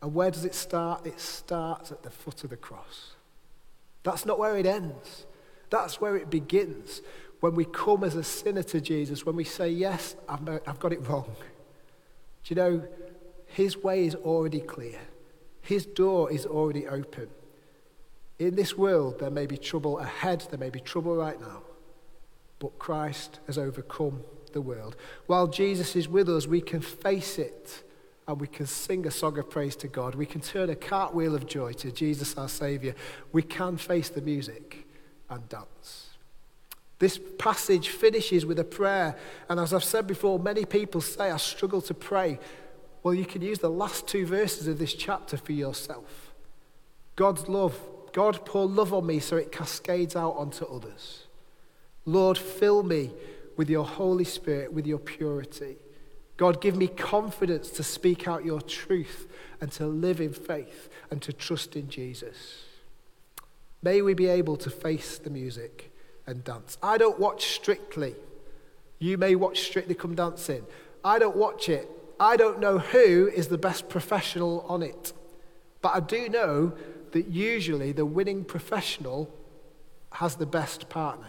And 0.00 0.14
where 0.14 0.30
does 0.30 0.44
it 0.44 0.54
start? 0.54 1.06
It 1.06 1.18
starts 1.18 1.90
at 1.90 2.02
the 2.02 2.10
foot 2.10 2.44
of 2.44 2.50
the 2.50 2.56
cross. 2.56 3.14
That's 4.04 4.24
not 4.24 4.38
where 4.38 4.56
it 4.56 4.66
ends. 4.66 5.26
That's 5.70 6.00
where 6.00 6.14
it 6.14 6.30
begins. 6.30 7.02
when 7.40 7.54
we 7.54 7.64
come 7.64 8.04
as 8.04 8.14
a 8.14 8.22
sinner 8.22 8.62
to 8.62 8.80
Jesus, 8.80 9.26
when 9.26 9.36
we 9.36 9.44
say, 9.44 9.68
Yes, 9.68 10.16
I've, 10.28 10.78
got 10.78 10.92
it 10.92 11.06
wrong. 11.08 11.34
Do 12.44 12.54
you 12.54 12.56
know, 12.56 12.88
His 13.46 13.76
way 13.76 14.06
is 14.06 14.14
already 14.14 14.60
clear, 14.60 15.00
His 15.60 15.84
door 15.84 16.30
is 16.30 16.46
already 16.46 16.86
open. 16.86 17.28
In 18.38 18.56
this 18.56 18.76
world, 18.76 19.20
there 19.20 19.30
may 19.30 19.46
be 19.46 19.56
trouble 19.56 19.98
ahead, 19.98 20.46
there 20.50 20.58
may 20.58 20.70
be 20.70 20.80
trouble 20.80 21.14
right 21.14 21.40
now, 21.40 21.62
but 22.58 22.78
Christ 22.78 23.38
has 23.46 23.58
overcome 23.58 24.22
the 24.52 24.60
world. 24.60 24.96
While 25.26 25.46
Jesus 25.46 25.94
is 25.94 26.08
with 26.08 26.28
us, 26.28 26.46
we 26.46 26.60
can 26.60 26.80
face 26.80 27.38
it 27.38 27.84
and 28.26 28.40
we 28.40 28.46
can 28.46 28.66
sing 28.66 29.06
a 29.06 29.10
song 29.10 29.38
of 29.38 29.50
praise 29.50 29.76
to 29.76 29.88
God. 29.88 30.14
We 30.14 30.26
can 30.26 30.40
turn 30.40 30.70
a 30.70 30.74
cartwheel 30.74 31.34
of 31.34 31.46
joy 31.46 31.74
to 31.74 31.92
Jesus, 31.92 32.36
our 32.36 32.48
Saviour. 32.48 32.94
We 33.32 33.42
can 33.42 33.76
face 33.76 34.08
the 34.08 34.22
music 34.22 34.86
and 35.28 35.46
dance. 35.48 36.10
This 36.98 37.20
passage 37.38 37.88
finishes 37.88 38.46
with 38.46 38.58
a 38.58 38.64
prayer, 38.64 39.16
and 39.48 39.60
as 39.60 39.74
I've 39.74 39.84
said 39.84 40.06
before, 40.06 40.38
many 40.38 40.64
people 40.64 41.00
say, 41.00 41.30
I 41.30 41.36
struggle 41.36 41.82
to 41.82 41.94
pray. 41.94 42.38
Well, 43.02 43.12
you 43.12 43.26
can 43.26 43.42
use 43.42 43.58
the 43.58 43.68
last 43.68 44.08
two 44.08 44.24
verses 44.24 44.68
of 44.68 44.78
this 44.78 44.94
chapter 44.94 45.36
for 45.36 45.52
yourself. 45.52 46.32
God's 47.16 47.48
love. 47.48 47.78
God, 48.14 48.46
pour 48.46 48.66
love 48.66 48.94
on 48.94 49.06
me 49.06 49.18
so 49.18 49.36
it 49.36 49.50
cascades 49.50 50.14
out 50.14 50.36
onto 50.36 50.64
others. 50.64 51.24
Lord, 52.06 52.38
fill 52.38 52.84
me 52.84 53.10
with 53.56 53.68
your 53.68 53.84
Holy 53.84 54.22
Spirit, 54.22 54.72
with 54.72 54.86
your 54.86 55.00
purity. 55.00 55.76
God, 56.36 56.60
give 56.60 56.76
me 56.76 56.86
confidence 56.86 57.70
to 57.70 57.82
speak 57.82 58.28
out 58.28 58.44
your 58.44 58.60
truth 58.60 59.26
and 59.60 59.70
to 59.72 59.86
live 59.86 60.20
in 60.20 60.32
faith 60.32 60.88
and 61.10 61.20
to 61.22 61.32
trust 61.32 61.74
in 61.74 61.88
Jesus. 61.88 62.62
May 63.82 64.00
we 64.00 64.14
be 64.14 64.28
able 64.28 64.56
to 64.58 64.70
face 64.70 65.18
the 65.18 65.30
music 65.30 65.92
and 66.24 66.44
dance. 66.44 66.78
I 66.80 66.98
don't 66.98 67.18
watch 67.18 67.46
Strictly. 67.48 68.14
You 69.00 69.18
may 69.18 69.34
watch 69.34 69.62
Strictly 69.62 69.96
Come 69.96 70.14
Dancing. 70.14 70.64
I 71.04 71.18
don't 71.18 71.36
watch 71.36 71.68
it. 71.68 71.90
I 72.20 72.36
don't 72.36 72.60
know 72.60 72.78
who 72.78 73.28
is 73.34 73.48
the 73.48 73.58
best 73.58 73.88
professional 73.88 74.64
on 74.68 74.84
it. 74.84 75.12
But 75.82 75.96
I 75.96 76.00
do 76.00 76.28
know 76.28 76.74
that 77.14 77.28
usually 77.28 77.92
the 77.92 78.04
winning 78.04 78.44
professional 78.44 79.32
has 80.10 80.34
the 80.34 80.46
best 80.46 80.88
partner. 80.88 81.28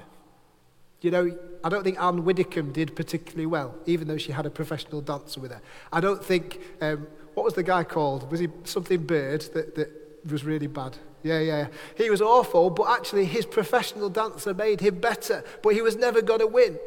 You 1.02 1.12
know, 1.12 1.38
I 1.64 1.70
don't 1.70 1.84
think 1.84 2.02
Ann 2.02 2.26
Widdecombe 2.26 2.72
did 2.72 2.96
particularly 2.96 3.46
well, 3.46 3.76
even 3.86 4.08
though 4.08 4.18
she 4.18 4.32
had 4.32 4.48
a 4.48 4.50
professional 4.50 5.02
dancer 5.02 5.40
with 5.40 5.52
her. 5.52 5.62
I 5.94 6.02
don't 6.02 6.24
think, 6.24 6.60
um, 6.82 7.06
what 7.36 7.44
was 7.44 7.54
the 7.54 7.62
guy 7.62 7.84
called? 7.84 8.32
Was 8.32 8.40
he 8.40 8.48
something 8.64 9.06
Bird 9.06 9.42
that, 9.54 9.76
that 9.76 9.92
was 10.30 10.44
really 10.44 10.66
bad? 10.66 10.98
Yeah, 11.22 11.40
yeah. 11.40 11.68
He 11.96 12.10
was 12.10 12.22
awful, 12.22 12.72
but 12.72 12.90
actually 12.90 13.26
his 13.26 13.46
professional 13.46 14.10
dancer 14.10 14.56
made 14.56 14.82
him 14.82 15.00
better, 15.00 15.44
but 15.62 15.76
he 15.76 15.84
was 15.84 15.96
never 15.96 16.24
going 16.24 16.40
to 16.40 16.48
win. 16.48 16.80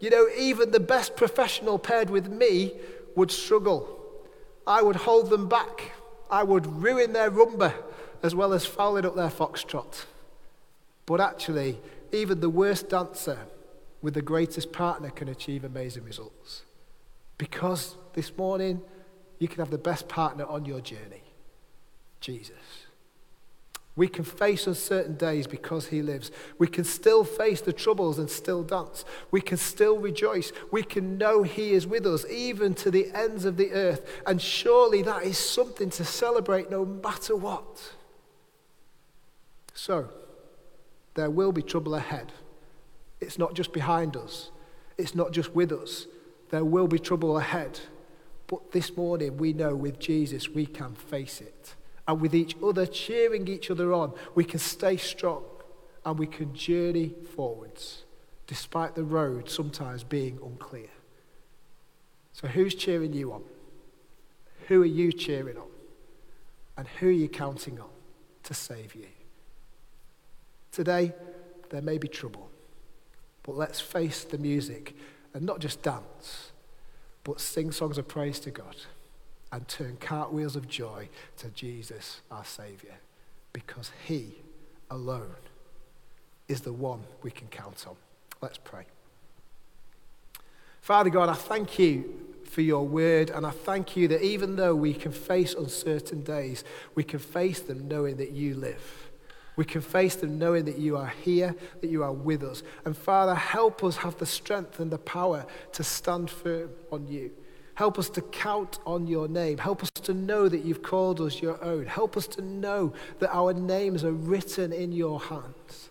You 0.00 0.08
know, 0.08 0.26
even 0.38 0.70
the 0.70 0.80
best 0.80 1.16
professional 1.16 1.78
paired 1.78 2.08
with 2.08 2.28
me 2.28 2.72
would 3.14 3.30
struggle. 3.30 3.94
I 4.66 4.80
would 4.80 4.96
hold 4.96 5.28
them 5.28 5.48
back. 5.48 5.92
I 6.30 6.44
would 6.44 6.66
ruin 6.82 7.12
their 7.12 7.30
rumba 7.30 7.74
as 8.22 8.34
well 8.34 8.52
as 8.52 8.66
fouling 8.66 9.06
up 9.06 9.16
their 9.16 9.28
foxtrot. 9.28 10.06
But 11.06 11.20
actually, 11.20 11.78
even 12.12 12.40
the 12.40 12.50
worst 12.50 12.88
dancer 12.88 13.38
with 14.02 14.14
the 14.14 14.22
greatest 14.22 14.72
partner 14.72 15.10
can 15.10 15.28
achieve 15.28 15.64
amazing 15.64 16.04
results. 16.04 16.62
Because 17.36 17.96
this 18.14 18.36
morning, 18.36 18.82
you 19.38 19.48
can 19.48 19.58
have 19.58 19.70
the 19.70 19.78
best 19.78 20.08
partner 20.08 20.44
on 20.44 20.64
your 20.64 20.80
journey 20.80 21.22
Jesus. 22.20 22.86
We 23.94 24.06
can 24.06 24.22
face 24.22 24.68
uncertain 24.68 25.16
days 25.16 25.48
because 25.48 25.88
he 25.88 26.02
lives. 26.02 26.30
We 26.56 26.68
can 26.68 26.84
still 26.84 27.24
face 27.24 27.60
the 27.60 27.72
troubles 27.72 28.20
and 28.20 28.30
still 28.30 28.62
dance. 28.62 29.04
We 29.32 29.40
can 29.40 29.56
still 29.56 29.98
rejoice. 29.98 30.52
We 30.70 30.84
can 30.84 31.18
know 31.18 31.42
he 31.42 31.72
is 31.72 31.84
with 31.84 32.06
us, 32.06 32.24
even 32.30 32.74
to 32.74 32.92
the 32.92 33.10
ends 33.12 33.44
of 33.44 33.56
the 33.56 33.72
earth. 33.72 34.22
And 34.24 34.40
surely 34.40 35.02
that 35.02 35.24
is 35.24 35.36
something 35.36 35.90
to 35.90 36.04
celebrate 36.04 36.70
no 36.70 36.84
matter 36.84 37.34
what. 37.34 37.92
So, 39.78 40.08
there 41.14 41.30
will 41.30 41.52
be 41.52 41.62
trouble 41.62 41.94
ahead. 41.94 42.32
It's 43.20 43.38
not 43.38 43.54
just 43.54 43.72
behind 43.72 44.16
us, 44.16 44.50
it's 44.98 45.14
not 45.14 45.30
just 45.30 45.54
with 45.54 45.70
us. 45.70 46.08
There 46.50 46.64
will 46.64 46.88
be 46.88 46.98
trouble 46.98 47.38
ahead. 47.38 47.78
But 48.48 48.72
this 48.72 48.96
morning, 48.96 49.36
we 49.36 49.52
know 49.52 49.76
with 49.76 50.00
Jesus 50.00 50.48
we 50.48 50.66
can 50.66 50.94
face 50.94 51.40
it. 51.40 51.76
And 52.08 52.20
with 52.20 52.34
each 52.34 52.56
other, 52.60 52.86
cheering 52.86 53.46
each 53.46 53.70
other 53.70 53.92
on, 53.92 54.14
we 54.34 54.44
can 54.44 54.58
stay 54.58 54.96
strong 54.96 55.44
and 56.04 56.18
we 56.18 56.26
can 56.26 56.54
journey 56.54 57.14
forwards, 57.36 58.04
despite 58.48 58.96
the 58.96 59.04
road 59.04 59.48
sometimes 59.48 60.02
being 60.02 60.40
unclear. 60.44 60.90
So, 62.32 62.48
who's 62.48 62.74
cheering 62.74 63.12
you 63.12 63.32
on? 63.32 63.44
Who 64.66 64.82
are 64.82 64.96
you 65.00 65.12
cheering 65.12 65.56
on? 65.56 65.70
And 66.76 66.88
who 66.88 67.08
are 67.08 67.20
you 67.22 67.28
counting 67.28 67.78
on 67.78 67.90
to 68.42 68.54
save 68.54 68.96
you? 68.96 69.06
Today, 70.78 71.12
there 71.70 71.82
may 71.82 71.98
be 71.98 72.06
trouble, 72.06 72.48
but 73.42 73.56
let's 73.56 73.80
face 73.80 74.22
the 74.22 74.38
music 74.38 74.94
and 75.34 75.42
not 75.44 75.58
just 75.58 75.82
dance, 75.82 76.52
but 77.24 77.40
sing 77.40 77.72
songs 77.72 77.98
of 77.98 78.06
praise 78.06 78.38
to 78.38 78.52
God 78.52 78.76
and 79.50 79.66
turn 79.66 79.96
cartwheels 80.00 80.54
of 80.54 80.68
joy 80.68 81.08
to 81.38 81.48
Jesus, 81.48 82.20
our 82.30 82.44
Saviour, 82.44 82.94
because 83.52 83.90
He 84.06 84.36
alone 84.88 85.34
is 86.46 86.60
the 86.60 86.72
one 86.72 87.00
we 87.24 87.32
can 87.32 87.48
count 87.48 87.84
on. 87.88 87.96
Let's 88.40 88.58
pray. 88.58 88.84
Father 90.80 91.10
God, 91.10 91.28
I 91.28 91.34
thank 91.34 91.80
you 91.80 92.24
for 92.44 92.60
your 92.60 92.86
word, 92.86 93.30
and 93.30 93.44
I 93.44 93.50
thank 93.50 93.96
you 93.96 94.06
that 94.06 94.22
even 94.22 94.54
though 94.54 94.76
we 94.76 94.94
can 94.94 95.10
face 95.10 95.54
uncertain 95.54 96.22
days, 96.22 96.62
we 96.94 97.02
can 97.02 97.18
face 97.18 97.58
them 97.58 97.88
knowing 97.88 98.18
that 98.18 98.30
you 98.30 98.54
live. 98.54 99.07
We 99.58 99.64
can 99.64 99.80
face 99.80 100.14
them 100.14 100.38
knowing 100.38 100.66
that 100.66 100.78
you 100.78 100.96
are 100.96 101.12
here, 101.24 101.52
that 101.80 101.90
you 101.90 102.04
are 102.04 102.12
with 102.12 102.44
us. 102.44 102.62
And 102.84 102.96
Father, 102.96 103.34
help 103.34 103.82
us 103.82 103.96
have 103.96 104.16
the 104.18 104.24
strength 104.24 104.78
and 104.78 104.88
the 104.88 104.98
power 104.98 105.46
to 105.72 105.82
stand 105.82 106.30
firm 106.30 106.70
on 106.92 107.08
you. 107.08 107.32
Help 107.74 107.98
us 107.98 108.08
to 108.10 108.20
count 108.20 108.78
on 108.86 109.08
your 109.08 109.26
name. 109.26 109.58
Help 109.58 109.82
us 109.82 109.90
to 109.90 110.14
know 110.14 110.48
that 110.48 110.64
you've 110.64 110.84
called 110.84 111.20
us 111.20 111.42
your 111.42 111.60
own. 111.64 111.86
Help 111.86 112.16
us 112.16 112.28
to 112.28 112.40
know 112.40 112.92
that 113.18 113.34
our 113.34 113.52
names 113.52 114.04
are 114.04 114.12
written 114.12 114.72
in 114.72 114.92
your 114.92 115.18
hands. 115.18 115.90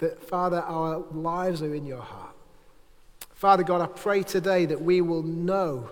That, 0.00 0.20
Father, 0.20 0.58
our 0.58 0.98
lives 1.12 1.62
are 1.62 1.76
in 1.76 1.86
your 1.86 2.02
heart. 2.02 2.34
Father 3.34 3.62
God, 3.62 3.82
I 3.82 3.86
pray 3.86 4.24
today 4.24 4.66
that 4.66 4.82
we 4.82 5.00
will 5.00 5.22
know 5.22 5.90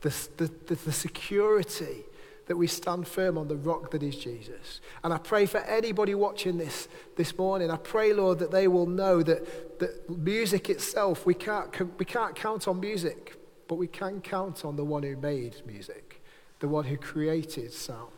the, 0.00 0.14
the, 0.38 0.50
the, 0.66 0.76
the 0.76 0.92
security 0.92 2.04
that 2.46 2.56
we 2.56 2.66
stand 2.66 3.06
firm 3.06 3.36
on 3.36 3.48
the 3.48 3.56
rock 3.56 3.90
that 3.90 4.02
is 4.02 4.16
Jesus. 4.16 4.80
And 5.02 5.12
I 5.12 5.18
pray 5.18 5.46
for 5.46 5.58
anybody 5.58 6.14
watching 6.14 6.58
this 6.58 6.88
this 7.16 7.36
morning, 7.36 7.70
I 7.70 7.76
pray, 7.76 8.12
Lord, 8.12 8.38
that 8.38 8.52
they 8.52 8.68
will 8.68 8.86
know 8.86 9.22
that, 9.22 9.78
that 9.80 10.08
music 10.08 10.70
itself, 10.70 11.26
we 11.26 11.34
can't, 11.34 11.98
we 11.98 12.04
can't 12.04 12.36
count 12.36 12.68
on 12.68 12.80
music, 12.80 13.36
but 13.68 13.76
we 13.76 13.88
can 13.88 14.20
count 14.20 14.64
on 14.64 14.76
the 14.76 14.84
one 14.84 15.02
who 15.02 15.16
made 15.16 15.56
music, 15.66 16.22
the 16.60 16.68
one 16.68 16.84
who 16.84 16.96
created 16.96 17.72
sound, 17.72 18.12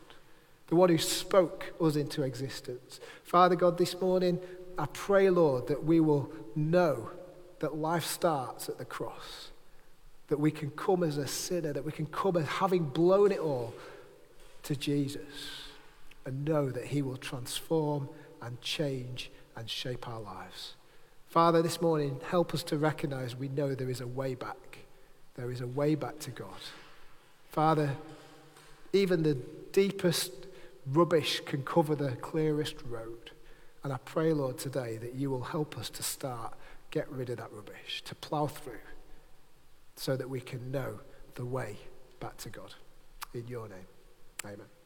the 0.67 0.75
one 0.75 0.89
who 0.89 0.97
spoke 0.99 1.73
us 1.81 1.95
into 1.95 2.21
existence. 2.21 2.99
Father 3.23 3.55
God, 3.55 3.77
this 3.77 3.99
morning, 3.99 4.39
I 4.77 4.85
pray, 4.93 5.29
Lord, 5.29 5.67
that 5.67 5.83
we 5.83 5.99
will 5.99 6.31
know 6.55 7.09
that 7.59 7.75
life 7.75 8.05
starts 8.05 8.69
at 8.69 8.77
the 8.77 8.85
cross. 8.85 9.49
That 10.27 10.39
we 10.39 10.51
can 10.51 10.69
come 10.69 11.03
as 11.03 11.17
a 11.17 11.27
sinner, 11.27 11.73
that 11.73 11.83
we 11.83 11.91
can 11.91 12.05
come 12.05 12.37
as 12.37 12.45
having 12.45 12.83
blown 12.83 13.31
it 13.31 13.39
all, 13.39 13.73
to 14.63 14.75
Jesus 14.75 15.67
and 16.25 16.45
know 16.45 16.69
that 16.69 16.85
He 16.85 17.01
will 17.01 17.17
transform 17.17 18.09
and 18.41 18.59
change 18.61 19.31
and 19.55 19.69
shape 19.69 20.07
our 20.07 20.19
lives. 20.19 20.75
Father, 21.27 21.61
this 21.61 21.81
morning, 21.81 22.19
help 22.29 22.53
us 22.53 22.63
to 22.63 22.77
recognize 22.77 23.35
we 23.35 23.49
know 23.49 23.75
there 23.75 23.89
is 23.89 24.01
a 24.01 24.07
way 24.07 24.35
back. 24.35 24.79
There 25.35 25.51
is 25.51 25.61
a 25.61 25.67
way 25.67 25.95
back 25.95 26.19
to 26.19 26.31
God. 26.31 26.59
Father, 27.49 27.95
even 28.93 29.23
the 29.23 29.35
deepest 29.71 30.31
rubbish 30.87 31.41
can 31.45 31.63
cover 31.63 31.95
the 31.95 32.11
clearest 32.13 32.75
road. 32.87 33.31
And 33.83 33.93
I 33.93 33.97
pray, 34.05 34.33
Lord, 34.33 34.57
today 34.57 34.97
that 34.97 35.15
you 35.15 35.29
will 35.29 35.43
help 35.43 35.77
us 35.77 35.89
to 35.91 36.03
start, 36.03 36.53
get 36.91 37.09
rid 37.09 37.29
of 37.29 37.37
that 37.37 37.51
rubbish, 37.51 38.01
to 38.05 38.15
plow 38.15 38.47
through, 38.47 38.73
so 39.95 40.17
that 40.17 40.29
we 40.29 40.41
can 40.41 40.71
know 40.71 40.99
the 41.35 41.45
way 41.45 41.77
back 42.19 42.37
to 42.37 42.49
God. 42.49 42.73
In 43.33 43.47
your 43.47 43.69
name. 43.69 43.98
Amen. 44.45 44.78